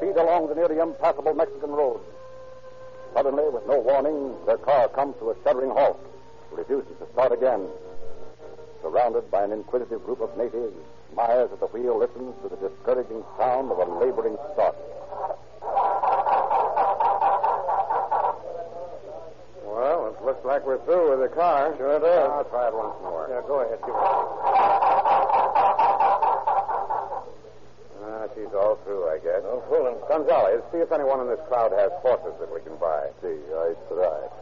speed 0.01 0.17
along 0.17 0.49
the 0.49 0.55
nearly 0.55 0.79
impassable 0.79 1.35
Mexican 1.35 1.71
road. 1.71 2.01
Suddenly, 3.13 3.51
with 3.51 3.67
no 3.67 3.81
warning, 3.81 4.35
their 4.47 4.57
car 4.57 4.89
comes 4.89 5.15
to 5.19 5.31
a 5.31 5.35
shuddering 5.45 5.71
halt, 5.71 6.01
refuses 6.53 6.97
to 6.99 7.07
start 7.13 7.33
again. 7.33 7.67
Surrounded 8.83 9.31
by 9.31 9.45
an 9.45 9.53
inquisitive 9.53 10.05
group 10.05 10.21
of 10.21 10.37
natives, 10.37 10.75
Myers 11.15 11.51
at 11.53 11.61
the 11.61 11.67
wheel 11.67 11.99
listens 11.99 12.35
to 12.43 12.49
the 12.49 12.57
discouraging 12.57 13.25
sound 13.37 13.71
of 13.73 13.79
a 13.79 13.85
laboring 13.99 14.37
start. 14.55 14.77
Well, 19.67 20.15
it 20.15 20.25
looks 20.25 20.45
like 20.45 20.65
we're 20.65 20.79
through 20.85 21.11
with 21.11 21.21
the 21.29 21.35
car. 21.35 21.75
Sure 21.77 21.97
it 21.97 22.05
is. 22.05 22.31
I'll 22.31 22.45
try 22.45 22.69
it 22.69 22.75
once 22.75 22.95
more. 23.03 23.27
Yeah, 23.29 23.43
go 23.47 23.61
ahead. 23.61 23.79
Give 23.81 23.91
it. 23.91 24.01
Ah, 28.01 28.27
she's 28.35 28.55
all 28.55 28.77
through, 28.85 29.09
I 29.11 29.19
guess. 29.19 29.43
No 29.43 29.63
fooling. 29.69 29.97
Gonzalez, 30.09 30.63
see 30.73 30.79
if 30.79 30.93
anyone 30.93 31.21
in 31.21 31.27
this 31.27 31.41
crowd 31.49 31.73
has 31.73 31.91
horses 32.01 32.39
that 32.39 32.53
we 32.53 32.61
can 32.61 32.77
buy. 32.77 33.11
See, 33.21 33.37
I 33.51 33.75
try. 33.93 34.40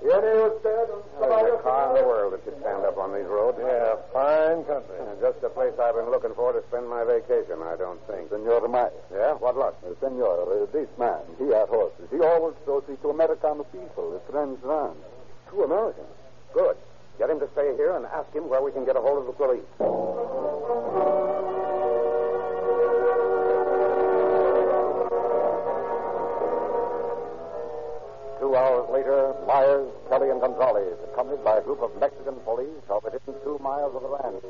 Tiene 0.00 0.32
usted 0.44 0.90
un 0.92 1.00
There's 1.18 1.30
caballo, 1.30 1.58
a 1.58 1.62
car 1.62 1.88
in 1.88 2.02
the 2.02 2.06
world 2.06 2.32
that 2.34 2.44
could 2.44 2.58
stand 2.60 2.84
up 2.84 2.96
on 2.98 3.12
these 3.16 3.26
roads. 3.26 3.58
Yeah, 3.60 3.96
fine 4.12 4.62
country. 4.64 4.96
Uh, 5.00 5.16
Just 5.20 5.40
the 5.40 5.48
place 5.48 5.72
I've 5.80 5.94
been 5.96 6.10
looking 6.10 6.34
for 6.34 6.52
to 6.52 6.62
spend 6.68 6.88
my 6.88 7.02
vacation, 7.04 7.58
I 7.64 7.76
don't 7.76 7.98
think. 8.06 8.28
Senor 8.30 8.68
Myers. 8.68 8.92
Yeah? 9.10 9.34
What 9.40 9.56
luck? 9.56 9.74
Uh, 9.82 9.96
senor, 10.00 10.46
uh, 10.46 10.66
this 10.70 10.88
man, 10.98 11.20
he 11.38 11.48
had 11.48 11.68
horses. 11.68 12.06
He 12.12 12.20
always 12.20 12.54
shows 12.64 12.84
it 12.88 13.00
to 13.02 13.10
American 13.10 13.64
people, 13.72 14.12
his 14.12 14.22
friends 14.30 14.62
around. 14.62 14.96
Two 15.50 15.64
Americans. 15.64 16.12
Good. 16.52 16.76
Get 17.18 17.30
him 17.30 17.40
to 17.40 17.48
stay 17.52 17.74
here 17.76 17.96
and 17.96 18.04
ask 18.06 18.30
him 18.32 18.48
where 18.48 18.60
we 18.62 18.70
can 18.72 18.84
get 18.84 18.96
a 18.96 19.00
hold 19.00 19.18
of 19.18 19.26
the 19.26 19.32
police. 19.32 21.15
Accompanied 31.16 31.42
by 31.42 31.56
a 31.56 31.62
group 31.62 31.80
of 31.80 31.90
Mexican 31.98 32.34
police, 32.44 32.68
are 32.90 33.00
within 33.00 33.34
two 33.42 33.58
miles 33.62 33.96
of 33.96 34.02
the 34.02 34.08
ranch 34.08 34.44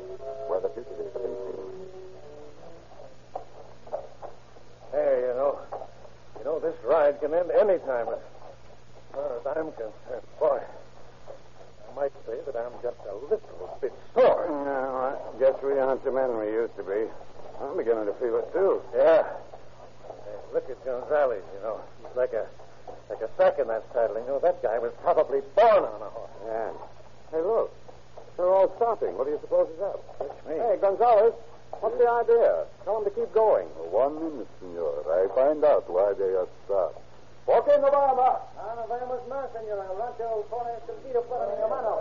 where 0.51 0.59
the 0.59 0.67
fugitives 0.75 1.13
have 1.13 1.23
been 1.23 1.35
seen. 1.47 1.63
Hey, 4.91 5.31
you 5.31 5.33
know, 5.39 5.59
you 6.37 6.43
know, 6.43 6.59
this 6.59 6.75
ride 6.83 7.21
can 7.21 7.33
end 7.33 7.51
any 7.51 7.79
time. 7.87 8.07
As 8.11 8.19
far 9.13 9.39
as 9.39 9.47
I'm 9.47 9.71
concerned, 9.79 10.27
boy, 10.39 10.59
I 10.59 11.95
might 11.95 12.11
say 12.27 12.35
that 12.45 12.55
I'm 12.57 12.75
just 12.83 12.99
a 13.07 13.15
little 13.15 13.77
bit 13.79 13.93
sore. 14.13 14.45
No, 14.49 15.15
I 15.15 15.39
guess 15.39 15.55
we 15.63 15.79
aren't 15.79 16.03
the 16.03 16.11
men 16.11 16.37
we 16.37 16.47
used 16.47 16.75
to 16.75 16.83
be. 16.83 17.07
I'm 17.61 17.77
beginning 17.77 18.07
to 18.07 18.13
feel 18.19 18.39
it, 18.39 18.51
too. 18.51 18.81
Yeah. 18.93 19.23
Hey, 19.23 20.35
look 20.53 20.69
at 20.69 20.83
Gonzalez, 20.83 21.43
you 21.55 21.61
know. 21.63 21.79
He's 22.03 22.17
like 22.17 22.33
a 22.33 22.45
like 23.09 23.21
a 23.21 23.29
sack 23.37 23.59
in 23.59 23.67
that 23.67 23.83
saddle. 23.93 24.19
You 24.19 24.27
know, 24.27 24.39
that 24.39 24.61
guy 24.61 24.77
was 24.79 24.91
probably 25.01 25.41
born 25.55 25.83
on 25.83 26.01
a 26.01 26.09
horse. 26.09 26.31
Yeah. 26.45 26.71
Hey, 27.31 27.41
look. 27.41 27.71
They're 28.37 28.53
all 28.53 28.69
stopping. 28.77 29.17
What 29.17 29.25
do 29.25 29.31
you 29.31 29.39
suppose 29.41 29.67
is 29.73 29.81
up? 29.81 29.97
That's 30.19 30.45
me. 30.45 30.61
Hey, 30.61 30.77
Gonzalez, 30.77 31.33
what's 31.81 31.97
the 31.97 32.05
idea? 32.05 32.69
Tell 32.85 33.01
them 33.01 33.09
to 33.09 33.13
keep 33.17 33.33
going. 33.33 33.65
One 33.89 34.13
minute, 34.21 34.47
senor. 34.61 35.01
I 35.09 35.25
find 35.33 35.65
out 35.65 35.89
why 35.89 36.13
they 36.13 36.37
are 36.37 36.47
stopped. 36.65 37.01
¿Por 37.47 37.63
qué 37.63 37.79
no 37.79 37.89
vamos? 37.89 38.43
No 38.75 38.85
vamos 38.87 39.19
más, 39.27 39.49
señor. 39.55 39.79
El 39.79 39.97
rancho 39.97 40.45
pone 40.51 40.69
escondido 40.77 41.23
para 41.23 41.47
mi 41.47 41.55
hermano. 41.55 41.97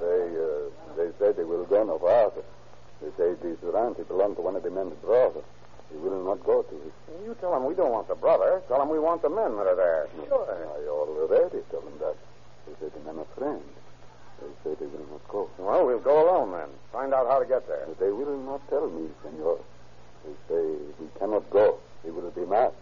They, 0.00 0.30
uh, 0.32 0.70
they 0.96 1.10
say 1.18 1.32
they 1.32 1.44
will 1.44 1.66
go 1.66 1.82
no 1.84 1.98
farther. 1.98 2.44
They 3.02 3.10
say 3.18 3.34
this 3.42 3.58
ranch 3.62 3.98
belongs 4.08 4.36
to 4.36 4.42
one 4.42 4.56
of 4.56 4.62
the 4.62 4.70
men's 4.70 4.94
brothers. 5.02 5.44
He 5.90 5.98
will 5.98 6.22
not 6.24 6.42
go 6.44 6.62
to 6.62 6.74
it. 6.74 6.77
You 7.24 7.36
tell 7.40 7.52
them 7.52 7.64
we 7.64 7.74
don't 7.74 7.92
want 7.92 8.08
the 8.08 8.14
brother. 8.14 8.62
Tell 8.68 8.78
them 8.78 8.88
we 8.88 8.98
want 8.98 9.22
the 9.22 9.30
men 9.30 9.56
that 9.56 9.66
are 9.66 9.76
there. 9.76 10.08
Sure. 10.26 10.48
I 10.48 10.88
already 10.88 11.60
tell 11.70 11.80
them 11.80 11.98
that. 12.00 12.16
They 12.66 12.72
say 12.80 12.92
the 12.92 13.04
men 13.04 13.18
are 13.18 13.30
friends. 13.36 13.64
They 14.40 14.52
say 14.62 14.76
they 14.78 14.86
will 14.86 15.06
not 15.10 15.26
go. 15.28 15.50
Well, 15.58 15.86
we'll 15.86 15.98
go 15.98 16.24
alone 16.24 16.52
then. 16.52 16.68
Find 16.92 17.12
out 17.12 17.26
how 17.26 17.40
to 17.40 17.46
get 17.46 17.66
there. 17.66 17.86
They 17.98 18.10
will 18.10 18.38
not 18.38 18.66
tell 18.68 18.88
me, 18.88 19.08
senor. 19.22 19.58
They 20.24 20.34
say 20.48 20.64
we 21.00 21.08
cannot 21.18 21.50
go. 21.50 21.78
He 22.04 22.10
will 22.10 22.30
be 22.30 22.46
mad. 22.46 22.72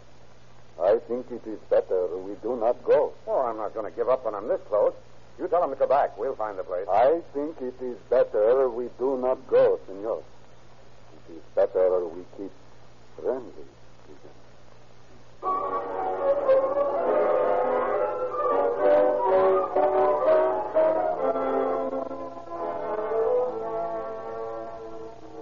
I 0.81 0.99
think 1.09 1.31
it 1.31 1.47
is 1.47 1.59
better 1.71 2.07
we 2.19 2.35
do 2.43 2.57
not 2.57 2.85
go. 2.85 3.13
Oh, 3.27 3.41
I'm 3.41 3.57
not 3.57 3.73
going 3.73 3.91
to 3.91 3.97
give 3.97 4.09
up 4.09 4.25
when 4.25 4.35
I'm 4.35 4.49
this 4.49 4.61
close. 4.69 4.93
You 5.39 5.49
tell 5.49 5.61
them 5.61 5.71
to 5.71 5.77
go 5.77 5.87
back. 5.87 6.19
We'll 6.19 6.37
find 6.37 6.59
the 6.59 6.65
place. 6.65 6.87
I 6.91 7.21
think 7.33 7.57
it 7.61 7.75
is 7.81 7.97
better 8.11 8.69
we 8.69 8.89
do 8.99 9.17
not 9.17 9.47
go, 9.49 9.79
senor. 9.87 10.23
It 11.29 11.33
is 11.35 11.43
better 11.55 12.05
we 12.07 12.23
keep 12.37 12.53
friendly. 13.19 13.65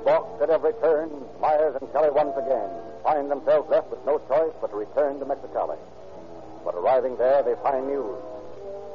Balked 0.05 0.43
at 0.43 0.51
every 0.51 0.73
turn, 0.75 1.11
Myers 1.40 1.77
and 1.81 1.90
Kelly 1.93 2.11
once 2.11 2.37
again 2.37 2.71
find 3.05 3.31
themselves 3.31 3.69
left 3.71 3.90
with 3.90 4.05
no 4.07 4.19
choice 4.27 4.53
but 4.61 4.71
to 4.71 4.77
return 4.77 5.21
to 5.21 5.27
Mexicali. 5.27 5.77
But 6.64 6.75
arriving 6.75 7.17
there, 7.17 7.43
they 7.43 7.55
find 7.62 7.87
news. 7.87 8.17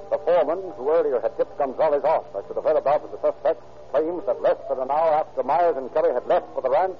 The 0.09 0.17
foreman, 0.25 0.73
who 0.75 0.89
earlier 0.89 1.21
had 1.21 1.37
tipped 1.37 1.57
Gonzalez 1.59 2.03
off 2.03 2.25
as 2.35 2.43
to 2.47 2.53
the 2.53 2.61
whereabouts 2.61 3.05
of 3.05 3.11
the 3.11 3.21
suspects, 3.21 3.61
claims 3.91 4.25
that 4.25 4.41
less 4.41 4.57
than 4.67 4.79
an 4.79 4.89
hour 4.89 5.13
after 5.13 5.43
Myers 5.43 5.77
and 5.77 5.93
Kelly 5.93 6.11
had 6.11 6.25
left 6.25 6.47
for 6.55 6.61
the 6.61 6.69
ranch, 6.69 6.97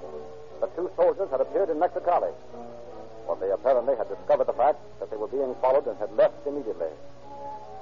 the 0.62 0.68
two 0.78 0.92
soldiers 0.96 1.30
had 1.32 1.42
appeared 1.42 1.70
in 1.70 1.78
Mexicali. 1.78 2.32
But 3.30 3.46
they 3.46 3.54
apparently 3.54 3.94
had 3.94 4.10
discovered 4.10 4.50
the 4.50 4.58
fact 4.58 4.82
that 4.98 5.14
they 5.14 5.18
were 5.18 5.30
being 5.30 5.54
followed 5.62 5.86
and 5.86 5.94
had 6.02 6.10
left 6.18 6.42
immediately. 6.50 6.90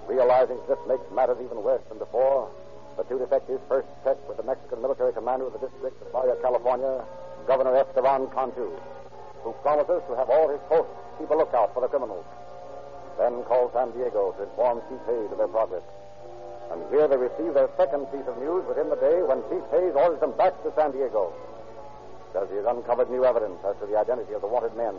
Realizing 0.03 0.59
this 0.67 0.77
makes 0.91 1.07
matters 1.15 1.39
even 1.39 1.63
worse 1.63 1.79
than 1.87 2.03
before, 2.03 2.51
the 2.99 3.07
two 3.07 3.15
detectives 3.17 3.63
first 3.71 3.87
checked 4.03 4.27
with 4.27 4.35
the 4.35 4.43
Mexican 4.43 4.81
military 4.83 5.13
commander 5.13 5.47
of 5.47 5.53
the 5.55 5.63
district 5.63 6.03
of 6.03 6.11
Baja 6.11 6.35
California, 6.43 6.99
Governor 7.47 7.79
Esteban 7.79 8.27
Cantu, 8.35 8.75
who 9.47 9.55
promises 9.63 10.03
to 10.11 10.19
have 10.19 10.27
all 10.29 10.51
his 10.51 10.59
posts 10.67 10.91
keep 11.15 11.31
a 11.31 11.37
lookout 11.39 11.73
for 11.73 11.79
the 11.79 11.87
criminals. 11.87 12.27
Then 13.15 13.39
called 13.47 13.71
San 13.71 13.95
Diego 13.95 14.35
to 14.35 14.43
inform 14.43 14.83
Chief 14.91 14.99
Hayes 15.07 15.31
of 15.31 15.39
their 15.39 15.47
progress. 15.47 15.87
And 16.75 16.83
here 16.91 17.07
they 17.07 17.15
receive 17.15 17.55
their 17.55 17.71
second 17.79 18.03
piece 18.11 18.27
of 18.27 18.35
news 18.43 18.67
within 18.67 18.91
the 18.91 18.99
day 18.99 19.23
when 19.23 19.39
Chief 19.47 19.63
Hayes 19.71 19.95
orders 19.95 20.19
them 20.19 20.35
back 20.35 20.59
to 20.67 20.75
San 20.75 20.91
Diego. 20.91 21.31
Says 22.35 22.51
he 22.51 22.59
has 22.59 22.67
uncovered 22.67 23.07
new 23.07 23.23
evidence 23.23 23.63
as 23.63 23.79
to 23.79 23.87
the 23.87 23.95
identity 23.95 24.35
of 24.35 24.41
the 24.43 24.51
wanted 24.51 24.75
men. 24.75 24.91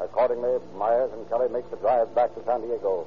Accordingly, 0.00 0.58
Myers 0.76 1.10
and 1.12 1.28
Kelly 1.28 1.48
make 1.48 1.68
the 1.70 1.76
drive 1.76 2.14
back 2.14 2.34
to 2.34 2.44
San 2.44 2.62
Diego. 2.62 3.06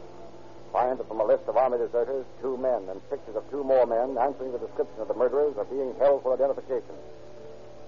Find 0.72 1.00
that 1.00 1.08
from 1.08 1.20
a 1.20 1.26
list 1.26 1.44
of 1.48 1.58
army 1.58 1.78
deserters, 1.78 2.26
two 2.42 2.58
men 2.58 2.90
and 2.90 3.00
pictures 3.10 3.36
of 3.36 3.50
two 3.50 3.64
more 3.64 3.86
men 3.86 4.18
answering 4.18 4.52
the 4.52 4.60
description 4.60 5.00
of 5.02 5.08
the 5.08 5.14
murderers 5.14 5.58
are 5.58 5.66
being 5.66 5.96
held 6.00 6.22
for 6.24 6.34
identification. 6.34 6.96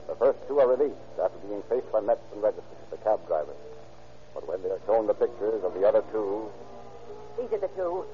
The 0.07 0.15
first 0.15 0.39
two 0.47 0.59
are 0.59 0.67
released 0.67 0.95
after 1.21 1.37
being 1.47 1.61
faced 1.67 1.91
by 1.91 1.99
Metz 1.99 2.21
and 2.31 2.41
Register, 2.41 2.63
the 2.91 2.97
cab 2.97 3.25
drivers. 3.27 3.57
But 4.33 4.47
when 4.47 4.63
they 4.63 4.69
are 4.69 4.79
shown 4.85 5.07
the 5.07 5.13
pictures 5.13 5.63
of 5.63 5.73
the 5.73 5.87
other 5.87 6.03
two, 6.11 6.49
These 7.37 7.51
are 7.53 7.59
the 7.59 7.67
two. 7.75 8.05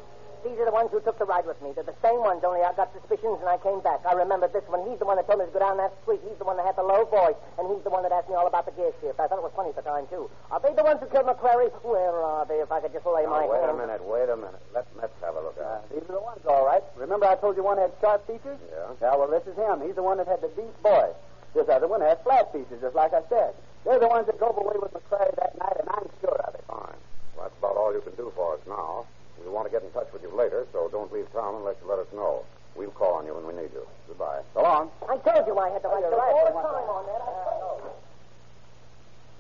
These 0.44 0.60
are 0.60 0.68
the 0.68 0.76
ones 0.76 0.92
who 0.92 1.00
took 1.00 1.18
the 1.18 1.26
ride 1.26 1.48
with 1.48 1.56
me. 1.64 1.72
They're 1.72 1.88
the 1.88 1.96
same 2.04 2.20
ones, 2.20 2.44
only 2.44 2.62
I 2.62 2.76
got 2.76 2.92
suspicions 2.92 3.40
and 3.40 3.48
I 3.48 3.56
came 3.64 3.80
back. 3.80 4.04
I 4.04 4.12
remember 4.12 4.52
this 4.52 4.68
one. 4.68 4.84
He's 4.92 5.00
the 5.00 5.08
one 5.08 5.16
that 5.16 5.26
told 5.26 5.40
me 5.40 5.48
to 5.48 5.56
go 5.56 5.64
down 5.64 5.80
that 5.80 5.96
street. 6.04 6.20
He's 6.28 6.36
the 6.38 6.44
one 6.44 6.60
that 6.60 6.68
had 6.68 6.76
the 6.76 6.84
low 6.84 7.08
voice. 7.08 7.40
And 7.56 7.72
he's 7.72 7.84
the 7.88 7.90
one 7.90 8.04
that 8.04 8.12
asked 8.12 8.28
me 8.28 8.36
all 8.36 8.48
about 8.48 8.68
the 8.68 8.76
gear 8.76 8.92
shift. 9.00 9.24
I 9.24 9.32
thought 9.32 9.40
it 9.40 9.48
was 9.48 9.56
funny 9.56 9.72
at 9.72 9.80
the 9.80 9.88
time, 9.88 10.04
too. 10.12 10.28
Are 10.52 10.60
they 10.60 10.76
the 10.76 10.84
ones 10.84 11.00
who 11.00 11.08
killed 11.08 11.32
McCrary? 11.32 11.72
Where 11.80 12.20
are 12.20 12.44
they, 12.44 12.60
if 12.60 12.72
I 12.72 12.84
could 12.84 12.92
just 12.92 13.08
lay 13.08 13.24
my 13.24 13.48
Now, 13.48 13.56
wait 13.56 13.64
a 13.64 13.74
minute, 13.74 14.04
wait 14.04 14.28
a 14.28 14.36
minute. 14.36 14.60
Let 14.76 14.84
Metz 15.00 15.16
have 15.24 15.40
a 15.40 15.42
look 15.42 15.56
at 15.56 15.88
it. 15.88 15.96
These 15.96 16.06
are 16.12 16.20
the 16.20 16.26
ones, 16.28 16.44
all 16.44 16.68
right. 16.68 16.84
Remember 17.00 17.26
I 17.26 17.40
told 17.40 17.56
you 17.56 17.64
one 17.64 17.80
had 17.80 17.96
sharp 18.04 18.28
features? 18.28 18.60
Yeah. 18.68 19.00
Yeah, 19.00 19.16
well, 19.16 19.32
this 19.32 19.48
is 19.48 19.56
him. 19.56 19.80
He's 19.80 19.96
the 19.96 20.04
one 20.04 20.20
that 20.20 20.28
had 20.28 20.44
the 20.44 20.52
deep 20.60 20.76
voice. 20.84 21.16
This 21.56 21.70
other 21.72 21.88
one 21.88 22.02
has 22.02 22.20
flat 22.24 22.52
features, 22.52 22.82
just 22.84 22.96
like 22.96 23.14
I 23.14 23.24
said. 23.30 23.56
They're 23.86 24.00
the 24.00 24.12
ones 24.12 24.28
that 24.28 24.38
drove 24.40 24.58
away 24.58 24.76
with 24.76 24.92
McCrary 24.92 25.32
that 25.40 25.56
night, 25.56 25.78
and 25.80 25.88
I'm 25.88 26.10
sure 26.20 26.36
of 26.44 26.56
it. 26.56 26.64
Fine. 26.68 27.00
Well, 27.36 27.48
that's 27.48 27.58
about 27.60 27.78
all 27.78 27.94
you 27.94 28.02
can 28.02 28.16
do 28.16 28.32
for 28.36 28.56
us 28.56 28.62
now. 28.68 29.06
We 29.44 29.52
want 29.52 29.68
to 29.68 29.72
get 29.72 29.84
in 29.84 29.92
touch 29.92 30.08
with 30.14 30.24
you 30.24 30.32
later, 30.36 30.66
so 30.72 30.90
don't 30.90 31.12
leave 31.12 31.32
town 31.34 31.56
unless 31.56 31.76
you 31.84 31.90
let 31.90 32.00
us 32.00 32.08
know. 32.14 32.46
We'll 32.76 32.92
call 32.92 33.16
on 33.16 33.26
you 33.26 33.36
when 33.36 33.46
we 33.46 33.54
need 33.54 33.72
you. 33.74 33.86
Goodbye. 34.08 34.42
so 34.54 34.64
long. 34.64 34.90
I 35.08 35.18
told 35.18 35.46
you 35.46 35.58
I 35.60 35.70
had 35.70 35.84
the 35.84 35.90
right 35.90 36.02
you're 36.02 36.10
to 36.10 36.18
right, 36.18 36.34
all 36.34 36.46
the 36.48 36.58
time 36.58 36.90
on 36.90 37.06
that. 37.06 37.22
I. 37.22 37.34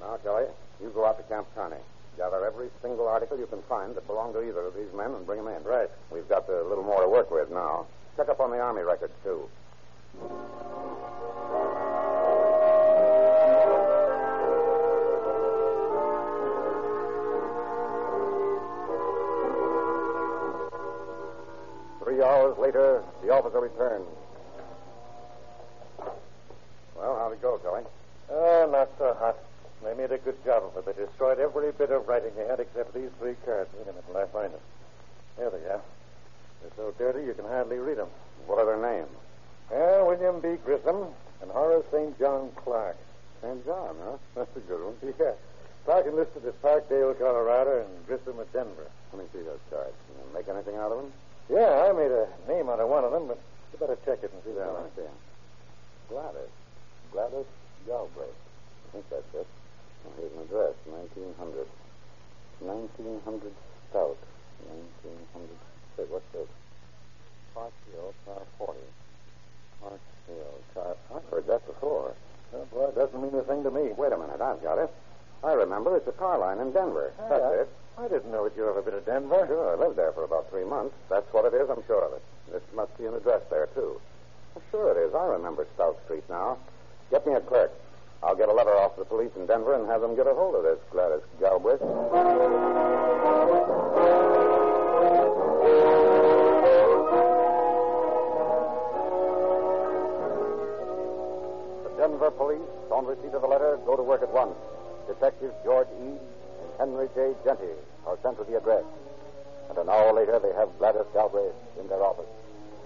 Now, 0.02 0.18
Kelly, 0.22 0.46
you 0.82 0.92
go 0.94 1.06
out 1.06 1.18
to 1.18 1.24
Camp 1.24 1.48
Kearney. 1.56 1.82
Gather 2.18 2.46
every 2.46 2.70
single 2.82 3.08
article 3.08 3.40
you 3.40 3.48
can 3.48 3.64
find 3.64 3.96
that 3.96 4.06
belong 4.06 4.34
to 4.34 4.44
either 4.44 4.68
of 4.68 4.76
these 4.76 4.94
men 4.94 5.12
and 5.12 5.26
bring 5.26 5.44
them 5.44 5.48
in. 5.54 5.64
Right. 5.64 5.90
We've 6.12 6.28
got 6.30 6.48
a 6.50 6.62
little 6.64 6.84
more 6.84 7.02
to 7.02 7.10
work 7.10 7.32
with 7.32 7.50
now. 7.50 7.88
Check 8.18 8.30
up 8.30 8.40
on 8.40 8.52
the 8.52 8.60
Army 8.60 8.84
records, 8.84 9.14
too. 9.24 9.50
Later, 22.64 23.04
the 23.22 23.30
officer 23.30 23.60
returned. 23.60 24.06
Well, 26.96 27.20
how'd 27.20 27.34
it 27.34 27.42
go, 27.42 27.58
Kelly? 27.60 27.84
Uh, 28.32 28.68
not 28.72 28.90
so 28.98 29.14
hot. 29.20 29.36
They 29.84 29.94
made 29.96 30.14
a 30.14 30.18
good 30.18 30.40
job 30.46 30.64
of 30.64 30.78
it. 30.78 30.86
They 30.96 31.06
destroyed 31.06 31.40
every 31.40 31.74
bit 31.74 31.92
of 31.92 32.08
writing 32.08 32.32
they 32.38 32.48
had 32.48 32.62
except 32.62 32.94
these 32.94 33.10
three 33.20 33.36
cards. 33.44 33.70
Wait 33.76 33.84
a 33.84 33.86
minute 33.88 34.06
till 34.08 34.16
I 34.16 34.26
find 34.28 34.54
them. 34.54 34.62
There 35.38 35.50
they 35.50 35.66
are. 35.68 35.82
They're 36.62 36.72
so 36.78 36.94
dirty 36.98 37.26
you 37.26 37.34
can 37.34 37.46
hardly 37.46 37.78
read 37.78 37.98
them. 37.98 38.08
What 38.48 38.60
are 38.60 38.66
their 38.66 38.80
names? 38.80 39.12
Well, 39.70 40.08
William 40.08 40.40
B. 40.40 40.56
Grissom 40.64 41.08
and 41.42 41.52
Horace 41.52 41.86
St. 41.92 42.18
John 42.18 42.50
Clark. 42.56 42.96
St. 43.42 43.66
John, 43.66 43.96
huh? 44.06 44.18
That's 44.36 44.56
a 44.56 44.60
good 44.62 44.80
one. 44.80 44.96
Yeah. 45.20 45.34
Clark 45.84 46.06
enlisted 46.08 46.46
at 46.46 46.62
Parkdale, 46.62 47.20
Colorado, 47.20 47.84
and 47.84 48.08
Grissom 48.08 48.40
at 48.40 48.48
Denver. 48.54 48.88
Let 49.12 49.22
me 49.22 49.28
see 49.34 49.44
those 49.44 49.60
cards. 49.70 49.92
Can 50.08 50.16
you 50.16 50.34
make 50.34 50.48
anything 50.48 50.78
out 50.78 50.94
of 50.94 51.04
them? 51.04 51.12
Yeah, 51.50 51.88
I 51.88 51.92
made 51.94 52.12
a 52.12 52.28
name 52.48 52.70
out 52.70 52.80
of 52.80 52.90
one 52.90 53.04
of 53.04 53.12
them, 53.12 53.28
but 53.28 53.40
you 53.72 53.80
better 53.80 53.98
check 54.06 54.24
it 54.24 54.32
and 54.34 54.42
see 54.44 54.52
Yeah, 54.56 54.66
that 54.66 54.74
let 54.74 54.84
me 54.86 54.90
see 54.96 55.04
'em. 55.08 55.18
Gladys. 56.10 56.54
Gladys 57.12 57.46
Galbraith. 57.86 58.40
I 58.88 58.88
think 58.92 59.10
that's 59.10 59.34
it. 59.34 59.48
Well, 60.04 60.14
here's 60.20 60.34
an 60.34 60.42
address, 60.48 60.76
1900. 60.86 61.68
1900 62.60 63.54
Stout. 63.90 64.18
1900. 65.04 65.50
Say, 65.98 66.04
what's 66.10 66.26
this? 66.34 66.48
Park 67.54 67.74
Hill, 67.92 68.14
car 68.26 68.42
40. 68.58 68.80
Park 69.82 70.00
Hill, 70.28 70.54
car... 70.74 70.96
I've 71.16 71.26
heard 71.30 71.48
that 71.48 71.66
before. 71.68 72.14
Well, 72.52 72.66
boy, 72.72 72.86
it 72.90 72.96
doesn't 72.96 73.22
mean 73.22 73.36
a 73.36 73.44
thing 73.44 73.64
to 73.64 73.72
me. 73.72 73.92
Wait 73.98 74.12
a 74.12 74.18
minute, 74.18 74.42
I've 74.42 74.62
got 74.64 74.78
it. 74.78 74.90
I 75.44 75.54
remember 75.54 75.98
it's 75.98 76.08
a 76.08 76.14
car 76.14 76.38
line 76.40 76.60
in 76.60 76.72
Denver. 76.72 77.12
That's 77.18 77.42
yeah. 77.42 77.62
it. 77.62 77.70
I 77.98 78.08
didn't 78.08 78.32
know 78.32 78.44
that 78.44 78.58
you 78.58 78.68
ever 78.68 78.82
been 78.82 78.96
to 78.96 79.02
Denver. 79.02 79.46
Sure, 79.48 79.72
I 79.72 79.76
lived 79.76 79.98
there 79.98 80.12
for 80.14 80.24
about 80.24 80.50
three 80.50 80.66
months. 80.66 80.96
That's 81.10 81.32
what 81.32 81.46
it 81.46 81.56
is, 81.56 81.70
I'm 81.70 81.84
sure 81.86 82.04
of 82.04 82.14
it. 82.14 82.24
This 82.52 82.64
must 82.76 82.98
be 82.98 83.06
an 83.06 83.14
address 83.14 83.42
there, 83.50 83.68
too. 83.68 84.02
Well, 84.56 84.64
sure 84.72 84.92
it 84.92 85.08
is. 85.08 85.14
I 85.14 85.26
remember 85.26 85.68
Stout 85.76 86.00
Street 86.06 86.24
now. 86.30 86.58
Get 87.12 87.26
me 87.28 87.34
a 87.34 87.40
clerk. 87.40 87.72
I'll 88.24 88.36
get 88.36 88.50
a 88.50 88.54
letter 88.54 88.76
off 88.76 88.96
the 88.98 89.06
police 89.06 89.32
in 89.36 89.46
Denver 89.46 89.76
and 89.76 89.88
have 89.88 90.02
them 90.02 90.16
get 90.16 90.26
a 90.28 90.34
hold 90.34 90.56
of 90.56 90.64
this 90.64 90.80
Gladys 90.92 91.22
Galbraith. 91.40 91.80
The 101.84 101.92
Denver 101.98 102.32
police, 102.32 102.60
on 102.92 103.06
receipt 103.06 103.34
of 103.34 103.42
the 103.42 103.48
letter, 103.48 103.78
go 103.86 103.96
to 103.96 104.04
work 104.04 104.24
at 104.24 104.34
once. 104.34 104.56
Detectives 105.08 105.54
George 105.64 105.88
and 106.00 106.18
Henry 106.78 107.08
J. 107.16 107.34
Genty 107.44 107.74
are 108.06 108.18
sent 108.22 108.38
to 108.38 108.44
the 108.44 108.58
address. 108.58 108.84
And 109.70 109.78
an 109.78 109.90
hour 109.90 110.14
later, 110.14 110.40
they 110.40 110.54
have 110.54 110.70
Gladys 110.78 111.08
Galbraith 111.14 111.56
in 111.80 111.88
their 111.88 112.04
office, 112.04 112.30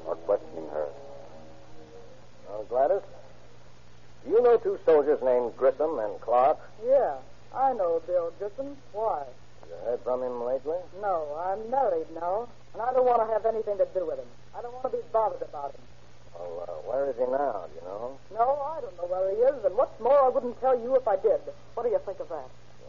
are 0.08 0.16
questioning 0.16 0.68
her. 0.70 0.88
Now, 2.50 2.64
Gladys, 2.70 3.02
do 4.24 4.32
you 4.32 4.42
know 4.42 4.58
two 4.58 4.80
soldiers 4.86 5.20
named 5.24 5.58
Grissom 5.58 6.00
and 6.00 6.20
Clark? 6.22 6.60
Yeah, 6.86 7.16
I 7.56 7.74
know 7.74 8.02
Bill 8.06 8.32
Grissom. 8.40 8.78
Why? 8.94 9.24
You 9.68 9.76
heard 9.86 10.02
from 10.04 10.24
him 10.24 10.44
lately? 10.46 10.78
No, 11.02 11.28
I'm 11.40 11.70
married 11.70 12.08
now, 12.14 12.48
and 12.74 12.82
I 12.82 12.94
don't 12.94 13.06
want 13.06 13.22
to 13.26 13.34
have 13.34 13.46
anything 13.46 13.78
to 13.78 13.88
do 13.94 14.06
with 14.06 14.20
him. 14.20 14.28
I 14.56 14.62
don't 14.62 14.74
want 14.74 14.92
to 14.92 14.98
be 14.98 15.04
bothered 15.12 15.42
about 15.42 15.74
him. 15.76 15.82
Oh, 16.40 16.64
uh, 16.68 16.72
where 16.90 17.10
is 17.10 17.16
he 17.18 17.26
now? 17.26 17.66
Do 17.68 17.76
you 17.76 17.82
know? 17.88 18.18
No, 18.34 18.62
I 18.62 18.80
don't 18.82 18.96
know 18.98 19.08
where 19.10 19.30
he 19.32 19.42
is, 19.42 19.66
and 19.66 19.76
what's 19.76 20.00
more, 20.00 20.18
I 20.24 20.30
wouldn't 20.30 20.60
tell 20.62 20.78
you 20.78 20.96
if 20.96 21.08
I 21.08 21.16
did. 21.18 21.42
What 21.74 21.84
do 21.84 21.90
you 21.90 22.00
think 22.06 22.20
of 22.20 22.30
that? 22.30 22.48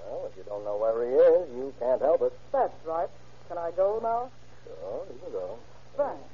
Well, 0.09 0.25
if 0.31 0.37
you 0.37 0.43
don't 0.45 0.65
know 0.65 0.77
where 0.81 1.05
he 1.05 1.13
is, 1.13 1.49
you 1.53 1.75
can't 1.79 2.01
help 2.01 2.23
it. 2.23 2.33
That's 2.51 2.73
right. 2.87 3.09
Can 3.49 3.59
I 3.59 3.71
go 3.73 4.01
now? 4.03 4.31
Sure, 4.65 5.05
you 5.13 5.19
can 5.21 5.33
go. 5.33 5.59
Thanks. 5.97 6.25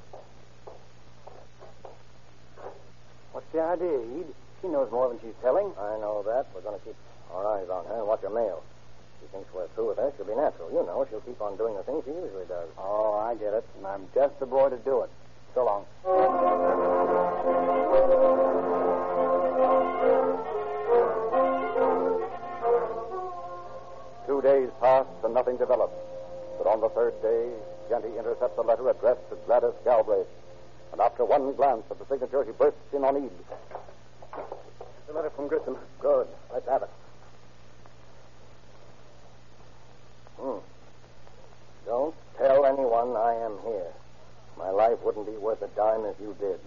What's 3.32 3.50
the 3.52 3.60
idea, 3.60 3.98
Ede? 3.98 4.34
She 4.62 4.68
knows 4.68 4.90
more 4.92 5.08
than 5.08 5.18
she's 5.20 5.34
telling. 5.42 5.72
I 5.78 5.98
know 5.98 6.22
that. 6.22 6.46
We're 6.54 6.62
going 6.62 6.78
to 6.78 6.84
keep 6.84 6.94
our 7.32 7.44
eyes 7.58 7.68
on 7.68 7.84
her 7.87 7.98
and 7.98 8.06
watch 8.06 8.22
her 8.22 8.30
mail. 8.30 8.62
She 9.20 9.26
thinks 9.32 9.52
we're 9.52 9.66
through 9.74 9.88
with 9.88 9.98
her. 9.98 10.12
She'll 10.16 10.26
be 10.26 10.37
natural. 10.37 10.70
You 10.70 10.87
know, 10.87 11.04
she'll 11.10 11.20
keep 11.20 11.40
on 11.42 11.56
doing 11.56 11.74
the 11.74 11.82
things 11.82 12.04
she 12.04 12.12
usually 12.12 12.46
does. 12.46 12.68
Oh, 12.78 13.18
I 13.18 13.34
get 13.34 13.54
it. 13.54 13.66
And 13.76 13.87
I'm 13.87 14.06
just 14.14 14.38
the 14.38 14.46
boy 14.46 14.70
to 14.70 14.76
do 14.78 15.02
it. 15.02 15.10
So 15.54 15.64
long. 15.64 15.84
Days 24.44 24.68
passed 24.78 25.09
and 25.24 25.33
nothing 25.33 25.57
developed. 25.57 25.96
But 26.59 26.68
on 26.68 26.80
the 26.80 26.90
third 26.90 27.20
day, 27.22 27.48
Genty 27.88 28.16
intercepts 28.18 28.59
a 28.59 28.61
letter 28.61 28.88
addressed 28.90 29.28
to 29.30 29.37
Gladys 29.46 29.72
Galbraith. 29.85 30.28
And 30.92 31.00
after 31.00 31.24
one 31.24 31.54
glance 31.54 31.83
at 31.90 31.98
the 31.98 32.07
signature, 32.07 32.44
he 32.44 32.52
bursts 32.52 32.92
in 32.92 33.04
on 33.04 33.16
Ede. 33.16 33.30
The 35.09 35.12
letter 35.12 35.30
from 35.30 35.48
Grissom. 35.48 35.76
Good. 35.98 36.28
Let's 36.52 36.68
have 36.68 36.83
it. 36.83 36.90
Hmm. 40.38 40.59
Don't 41.87 42.14
tell 42.37 42.66
anyone 42.66 43.16
I 43.16 43.35
am 43.35 43.59
here. 43.64 43.92
My 44.59 44.70
life 44.70 44.98
wouldn't 45.02 45.26
be 45.26 45.37
worth 45.38 45.62
a 45.62 45.68
dime 45.68 46.04
if 46.04 46.20
you 46.20 46.37
did. 46.38 46.61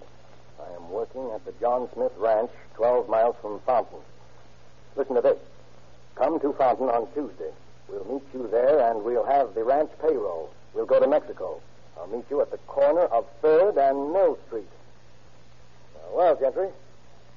I 0.59 0.75
am 0.75 0.89
working 0.89 1.29
at 1.33 1.45
the 1.45 1.53
John 1.61 1.87
Smith 1.93 2.11
Ranch, 2.17 2.49
12 2.73 3.07
miles 3.07 3.35
from 3.41 3.59
Fountain. 3.61 3.99
Listen 4.95 5.15
to 5.15 5.21
this. 5.21 5.37
Come 6.15 6.39
to 6.39 6.53
Fountain 6.53 6.89
on 6.89 7.07
Tuesday. 7.13 7.51
We'll 7.89 8.05
meet 8.05 8.23
you 8.33 8.47
there, 8.51 8.79
and 8.91 9.03
we'll 9.03 9.25
have 9.25 9.53
the 9.55 9.63
ranch 9.63 9.91
payroll. 10.01 10.51
We'll 10.73 10.85
go 10.85 10.99
to 10.99 11.07
Mexico. 11.07 11.61
I'll 11.97 12.07
meet 12.07 12.25
you 12.29 12.41
at 12.41 12.51
the 12.51 12.57
corner 12.59 13.05
of 13.05 13.25
Third 13.41 13.77
and 13.77 14.11
Mill 14.13 14.37
Street. 14.47 14.67
Well, 16.13 16.35
Genty, 16.35 16.71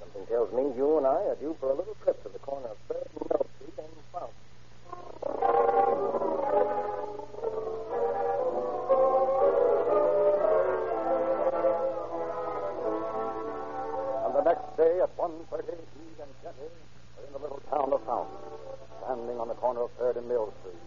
something 0.00 0.26
tells 0.26 0.52
me 0.52 0.62
you 0.76 0.98
and 0.98 1.06
I 1.06 1.22
are 1.28 1.36
due 1.36 1.56
for 1.60 1.70
a 1.70 1.74
little 1.74 1.96
trip 2.02 2.22
to 2.22 2.28
the 2.28 2.38
corner 2.40 2.68
of 2.68 2.76
Third 2.88 3.06
and 3.18 3.28
Mill 3.30 3.46
Street 3.56 3.78
and 3.78 3.88
Fountain. 4.12 4.34
And 14.24 14.34
the 14.34 14.42
next 14.44 14.76
day 14.76 15.00
at 15.00 15.16
1.30, 15.16 15.62
Ede 15.62 16.20
and 16.20 16.32
Genty 16.42 16.68
are 17.18 17.26
in 17.26 17.32
the 17.32 17.38
little 17.38 17.62
town 17.70 17.92
of 17.92 18.02
Fountain, 18.04 18.36
standing 19.10 19.40
on 19.40 19.48
the 19.48 19.54
corner 19.54 19.82
of 19.82 19.90
Third 19.98 20.16
and 20.16 20.28
Mill 20.28 20.52
Street. 20.60 20.78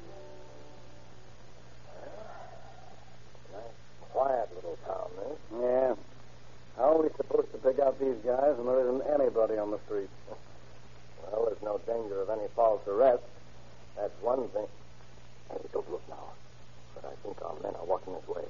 Nice, 3.52 3.76
quiet 4.12 4.50
little 4.56 4.78
town, 4.88 5.12
eh? 5.28 5.36
Yeah. 5.60 5.96
How 6.78 6.96
are 6.96 7.02
we 7.04 7.10
supposed 7.18 7.52
to 7.52 7.58
pick 7.58 7.80
out 7.80 8.00
these 8.00 8.16
guys 8.24 8.56
when 8.56 8.66
there 8.66 8.80
isn't 8.80 9.04
anybody 9.12 9.58
on 9.58 9.72
the 9.72 9.80
street? 9.86 10.10
Well, 11.24 11.46
there's 11.52 11.62
no 11.62 11.80
danger 11.86 12.22
of 12.22 12.30
any 12.30 12.48
false 12.56 12.82
arrest. 12.88 13.24
That's 13.98 14.16
one 14.22 14.48
thing. 14.50 14.68
Hey, 15.52 15.60
don't 15.74 15.92
look 15.92 16.08
now. 16.08 16.32
But 16.96 17.12
I 17.12 17.16
think 17.24 17.42
our 17.44 17.56
men 17.62 17.76
are 17.76 17.86
walking 17.86 18.14
this 18.14 18.28
way. 18.28 18.48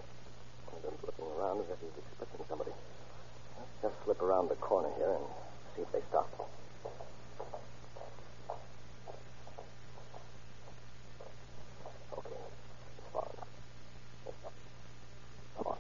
One 0.69 0.77
of 0.77 0.83
them's 0.83 1.01
looking 1.03 1.25
around 1.39 1.59
as 1.62 1.65
if 1.73 1.79
he's 1.81 1.97
expecting 1.97 2.45
somebody. 2.47 2.71
Let's 3.57 3.73
just 3.81 3.95
slip 4.05 4.21
around 4.21 4.49
the 4.49 4.55
corner 4.55 4.89
here 4.97 5.17
and 5.17 5.25
see 5.75 5.81
if 5.81 5.91
they 5.91 6.01
stop. 6.09 6.29
Okay. 12.17 12.39
It's 12.97 13.09
far 13.12 13.27
enough. 13.36 13.47
Let's 14.25 14.38
stop. 14.39 14.53
Come 15.57 15.67
on. 15.67 15.77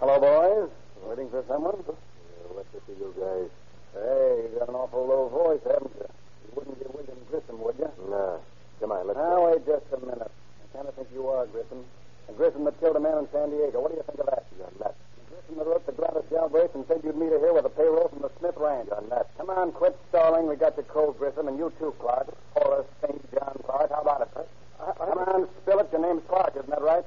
Hello, 0.00 0.16
boys. 0.18 0.70
Waiting 1.04 1.28
for 1.30 1.44
someone? 1.48 1.76
Yeah, 1.84 2.56
let 2.56 2.64
me 2.72 2.80
see 2.86 2.96
you 2.96 3.12
guys. 3.20 3.50
Hey, 3.92 4.48
you 4.48 4.58
got 4.58 4.68
an 4.68 4.74
awful 4.76 5.04
low 5.06 5.28
voice, 5.28 5.60
haven't 5.64 5.92
you? 5.98 6.08
You 6.08 6.50
wouldn't 6.56 6.78
get 6.78 6.88
William 6.94 7.18
Grissom, 7.30 7.60
would 7.60 7.76
you? 7.78 7.90
Nah. 8.08 8.38
Come 8.80 8.92
on, 8.92 9.06
let's 9.06 9.18
Now, 9.18 9.36
go. 9.44 9.50
wait 9.52 9.66
just 9.66 9.84
a 9.92 10.00
minute. 10.00 10.30
I 10.32 10.64
kind 10.76 10.88
of 10.88 10.94
think 10.94 11.08
you 11.12 11.28
are 11.28 11.44
Grissom. 11.46 11.84
And 12.28 12.36
Grissom 12.36 12.64
that 12.64 12.80
killed 12.80 12.96
a 12.96 13.00
man 13.00 13.18
in 13.18 13.28
San 13.32 13.50
Diego. 13.50 13.80
What 13.80 13.90
do 13.92 13.96
you 14.00 14.04
think 14.08 14.20
of 14.20 14.26
that? 14.32 14.44
You're 14.56 14.72
nuts. 14.80 14.96
Grissom 15.28 15.54
that 15.58 15.66
wrote 15.68 15.84
to 15.84 15.92
Gladys 15.92 16.24
Galbraith 16.30 16.74
and 16.74 16.84
said 16.88 17.00
you'd 17.04 17.16
meet 17.20 17.32
her 17.32 17.40
here 17.40 17.52
with 17.52 17.66
a 17.66 17.74
payroll 17.74 18.08
from 18.08 18.22
the 18.24 18.30
Smith 18.40 18.56
Ranch. 18.56 18.88
You're 18.88 19.04
nuts. 19.10 19.28
Come 19.36 19.50
on, 19.50 19.72
quit 19.72 19.98
stalling. 20.08 20.48
We 20.48 20.56
got 20.56 20.76
you 20.80 20.84
cold, 20.88 21.18
Grissom, 21.18 21.48
and 21.48 21.58
you 21.58 21.72
too, 21.78 21.92
Clark. 22.00 22.32
Horace 22.56 22.88
St. 23.04 23.20
John 23.36 23.52
Clark. 23.68 23.90
How 23.92 24.00
about 24.00 24.22
it? 24.24 24.30
Huh? 24.32 24.92
Come 24.96 25.18
on, 25.28 25.48
spill 25.60 25.80
it. 25.80 25.88
Your 25.92 26.00
name's 26.00 26.22
Clark, 26.28 26.56
isn't 26.56 26.70
that 26.70 26.80
right? 26.80 27.04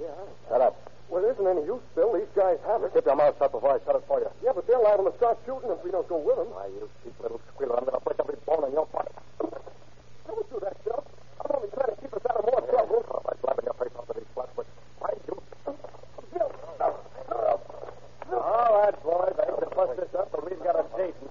Yeah. 0.00 0.10
Shut 0.48 0.60
up. 0.60 0.74
Well, 1.12 1.20
there 1.20 1.36
isn't 1.36 1.44
any 1.44 1.60
use, 1.68 1.84
Bill. 1.92 2.16
These 2.16 2.32
guys 2.32 2.56
have 2.64 2.80
it. 2.88 2.96
Keep 2.96 3.04
your 3.04 3.20
mouth 3.20 3.36
shut 3.36 3.52
before 3.52 3.76
I 3.76 3.84
shut 3.84 4.00
it 4.00 4.04
for 4.08 4.24
you. 4.24 4.32
Yeah, 4.40 4.56
but 4.56 4.64
they're 4.64 4.80
liable 4.80 5.12
to 5.12 5.16
start 5.20 5.36
shooting 5.44 5.68
if 5.68 5.84
we 5.84 5.92
don't 5.92 6.08
go 6.08 6.16
with 6.16 6.40
them. 6.40 6.48
Why, 6.56 6.72
you 6.72 6.88
cheap 7.04 7.12
little 7.20 7.36
squealer. 7.52 7.76
I'm 7.76 7.84
going 7.84 7.92
to 7.92 8.00
break 8.00 8.16
every 8.16 8.40
bone 8.48 8.64
in 8.64 8.72
your 8.72 8.88
body. 8.88 9.12
Don't 10.24 10.48
do 10.48 10.56
that, 10.64 10.72
Bill. 10.88 11.04
I'm 11.44 11.52
only 11.52 11.68
trying 11.76 11.92
to 11.92 11.98
keep 12.00 12.16
us 12.16 12.24
out 12.32 12.40
of 12.40 12.48
more 12.48 12.64
trouble. 12.64 13.04
Oh, 13.12 13.20
by 13.28 13.36
slapping 13.44 13.68
your 13.68 13.76
face 13.76 13.92
onto 13.92 14.16
these 14.16 14.30
flatwoods. 14.32 14.72
Why, 15.04 15.12
you... 15.28 15.36
Bill! 16.32 16.48
All 18.32 18.72
right, 18.80 18.96
boys. 19.04 19.36
I 19.36 19.44
hate 19.52 19.60
to 19.60 19.68
bust 19.76 19.92
this 20.00 20.16
up, 20.16 20.32
but 20.32 20.48
we've 20.48 20.64
got 20.64 20.80
a 20.80 20.88
date 20.96 21.12
in 21.20 21.28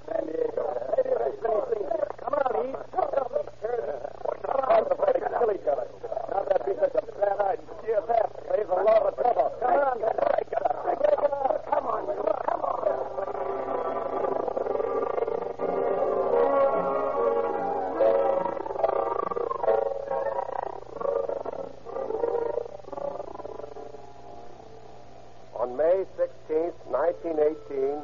16, 26.21 26.69
1918, 26.86 27.97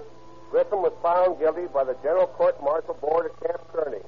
Grissom 0.49 0.81
was 0.81 0.93
found 1.05 1.37
guilty 1.37 1.69
by 1.69 1.83
the 1.83 1.93
General 2.01 2.25
Court 2.25 2.57
Martial 2.63 2.95
Board 2.95 3.29
at 3.29 3.37
Camp 3.45 3.61
Kearney 3.71 4.01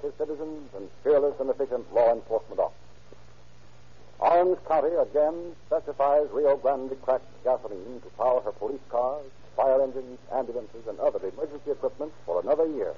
citizens, 0.00 0.70
and 0.74 0.88
fearless 1.02 1.34
and 1.40 1.50
efficient 1.50 1.92
law 1.92 2.12
enforcement 2.12 2.60
officers. 2.60 2.78
Orange 4.18 4.58
County 4.68 4.94
again 4.94 5.56
specifies 5.66 6.28
Rio 6.32 6.56
Grande 6.56 6.96
cracked 7.02 7.26
gasoline 7.42 8.00
to 8.02 8.08
power 8.16 8.40
her 8.42 8.52
police 8.52 8.80
cars, 8.88 9.26
fire 9.56 9.82
engines, 9.82 10.18
ambulances, 10.32 10.86
and 10.86 10.98
other 11.00 11.18
emergency 11.18 11.72
equipment 11.72 12.12
for 12.24 12.40
another 12.40 12.66
year. 12.66 12.94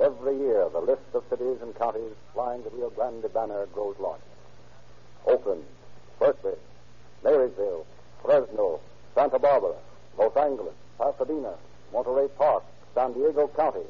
Every 0.00 0.38
year, 0.38 0.68
the 0.70 0.80
list 0.80 1.02
of 1.12 1.24
cities 1.28 1.58
and 1.60 1.76
counties 1.76 2.14
flying 2.32 2.62
the 2.62 2.70
Rio 2.70 2.90
Grande 2.90 3.30
banner 3.34 3.66
grows 3.66 3.96
larger. 3.98 4.22
Oakland, 5.26 5.64
Berkeley, 6.18 6.56
Marysville, 7.22 7.84
Fresno, 8.22 8.80
Santa 9.14 9.38
Barbara, 9.38 9.74
Los 10.18 10.34
Angeles, 10.36 10.74
Pasadena, 10.96 11.52
Monterey 11.92 12.28
Park, 12.38 12.64
San 12.94 13.12
Diego 13.12 13.48
County, 13.48 13.84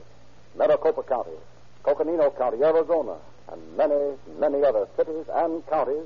Maricopa 0.56 1.04
County, 1.04 1.36
Coconino 1.82 2.30
County, 2.30 2.62
Arizona, 2.62 3.16
and 3.50 3.76
many, 3.76 4.16
many 4.38 4.62
other 4.62 4.86
cities 4.96 5.24
and 5.32 5.66
counties 5.66 6.04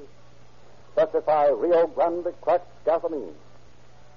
specify 0.93 1.49
Rio 1.49 1.89
Grande 1.89 2.33
cracked 2.41 2.71
gasoline 2.85 3.35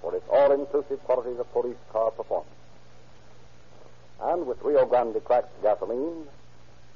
for 0.02 0.16
its 0.16 0.26
all-inclusive 0.30 1.04
qualities 1.04 1.40
of 1.40 1.52
police 1.52 1.78
car 1.92 2.12
performance. 2.12 2.54
And 4.22 4.46
with 4.46 4.62
Rio 4.62 4.86
Grande 4.86 5.24
cracked 5.24 5.62
gasoline, 5.64 6.28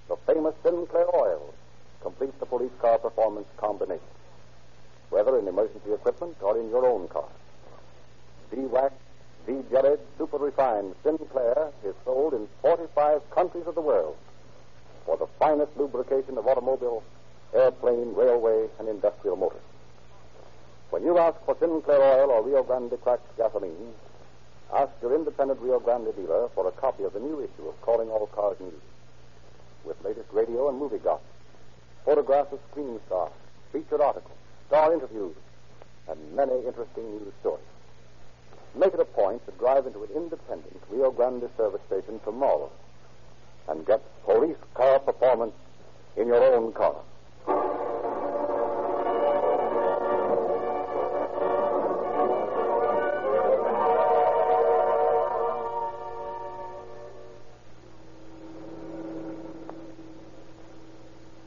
the 0.08 0.16
famous 0.28 0.54
Sinclair 0.64 1.08
oil 1.16 1.54
completes 2.02 2.38
the 2.40 2.46
police 2.46 2.72
car 2.80 3.00
performance 3.00 3.48
combination, 3.58 4.04
whether 5.10 5.38
in 5.40 5.48
emergency 5.48 5.92
equipment 5.92 6.38
or 6.42 6.58
in 6.58 6.70
your 6.70 6.86
own 6.86 7.08
car. 7.08 7.30
De-waxed, 8.52 8.96
de-jellied, 9.48 10.00
super-refined 10.18 10.94
Sinclair 11.04 11.72
is 11.84 11.96
sold 12.06 12.36
in 12.36 12.48
45 12.62 13.30
countries 13.32 13.66
of 13.66 13.74
the 13.76 13.82
world 13.82 14.16
for 15.06 15.18
the 15.18 15.28
finest 15.40 15.72
lubrication 15.78 16.38
of 16.38 16.48
automobile, 16.48 17.04
airplane, 17.54 18.14
railway, 18.14 18.68
and 18.80 18.88
industrial 18.88 19.36
motors. 19.36 19.62
When 20.90 21.04
you 21.04 21.18
ask 21.18 21.38
for 21.46 21.56
Sinclair 21.60 22.02
oil 22.02 22.32
or 22.32 22.44
Rio 22.44 22.64
Grande 22.64 23.00
cracked 23.02 23.38
gasoline, 23.38 23.94
ask 24.74 24.92
your 25.02 25.16
independent 25.16 25.60
Rio 25.62 25.80
Grande 25.80 26.16
dealer 26.16 26.50
for 26.54 26.68
a 26.68 26.72
copy 26.72 27.04
of 27.04 27.14
the 27.14 27.20
new 27.20 27.40
issue 27.40 27.68
of 27.68 27.82
Calling 27.82 28.10
All 28.10 28.28
Cars 28.28 28.60
News, 28.60 28.82
with 29.86 30.04
latest 30.04 30.28
radio 30.32 30.70
and 30.70 30.78
movie 30.78 31.00
gossip, 31.00 31.26
photographs 32.06 32.54
of 32.54 32.60
screen 32.72 33.00
stars, 33.08 33.32
featured 33.72 34.02
articles, 34.02 34.38
star 34.68 34.94
interviews, 34.94 35.36
and 36.08 36.36
many 36.36 36.66
interesting 36.66 37.10
news 37.12 37.34
stories. 37.40 37.64
Make 38.76 38.94
it 38.94 39.00
a 39.00 39.06
point 39.06 39.46
to 39.46 39.52
drive 39.54 39.88
into 39.88 40.04
an 40.04 40.10
independent 40.16 40.82
Rio 40.90 41.12
Grande 41.12 41.50
service 41.58 41.82
station 41.88 42.20
tomorrow 42.24 42.72
and 43.72 43.86
get 43.86 44.02
police 44.26 44.58
car 44.74 45.00
performance 45.00 45.54
in 46.18 46.28
your 46.28 46.44
own 46.44 46.74
car. 46.74 46.96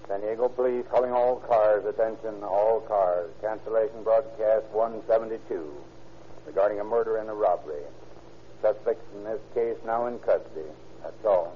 San 0.09 0.21
Diego 0.23 0.49
Police 0.49 0.87
calling 0.91 1.13
all 1.13 1.37
cars. 1.47 1.85
Attention, 1.85 2.43
all 2.43 2.81
cars. 2.89 3.31
Cancellation 3.43 4.03
broadcast 4.03 4.65
172 4.73 5.71
regarding 6.47 6.81
a 6.81 6.85
murder 6.85 7.19
and 7.19 7.29
a 7.29 7.35
robbery. 7.35 7.83
Suspects 8.63 9.05
in 9.15 9.25
this 9.25 9.41
case 9.53 9.77
now 9.85 10.07
in 10.07 10.19
custody. 10.21 10.71
That's 11.03 11.25
all. 11.27 11.55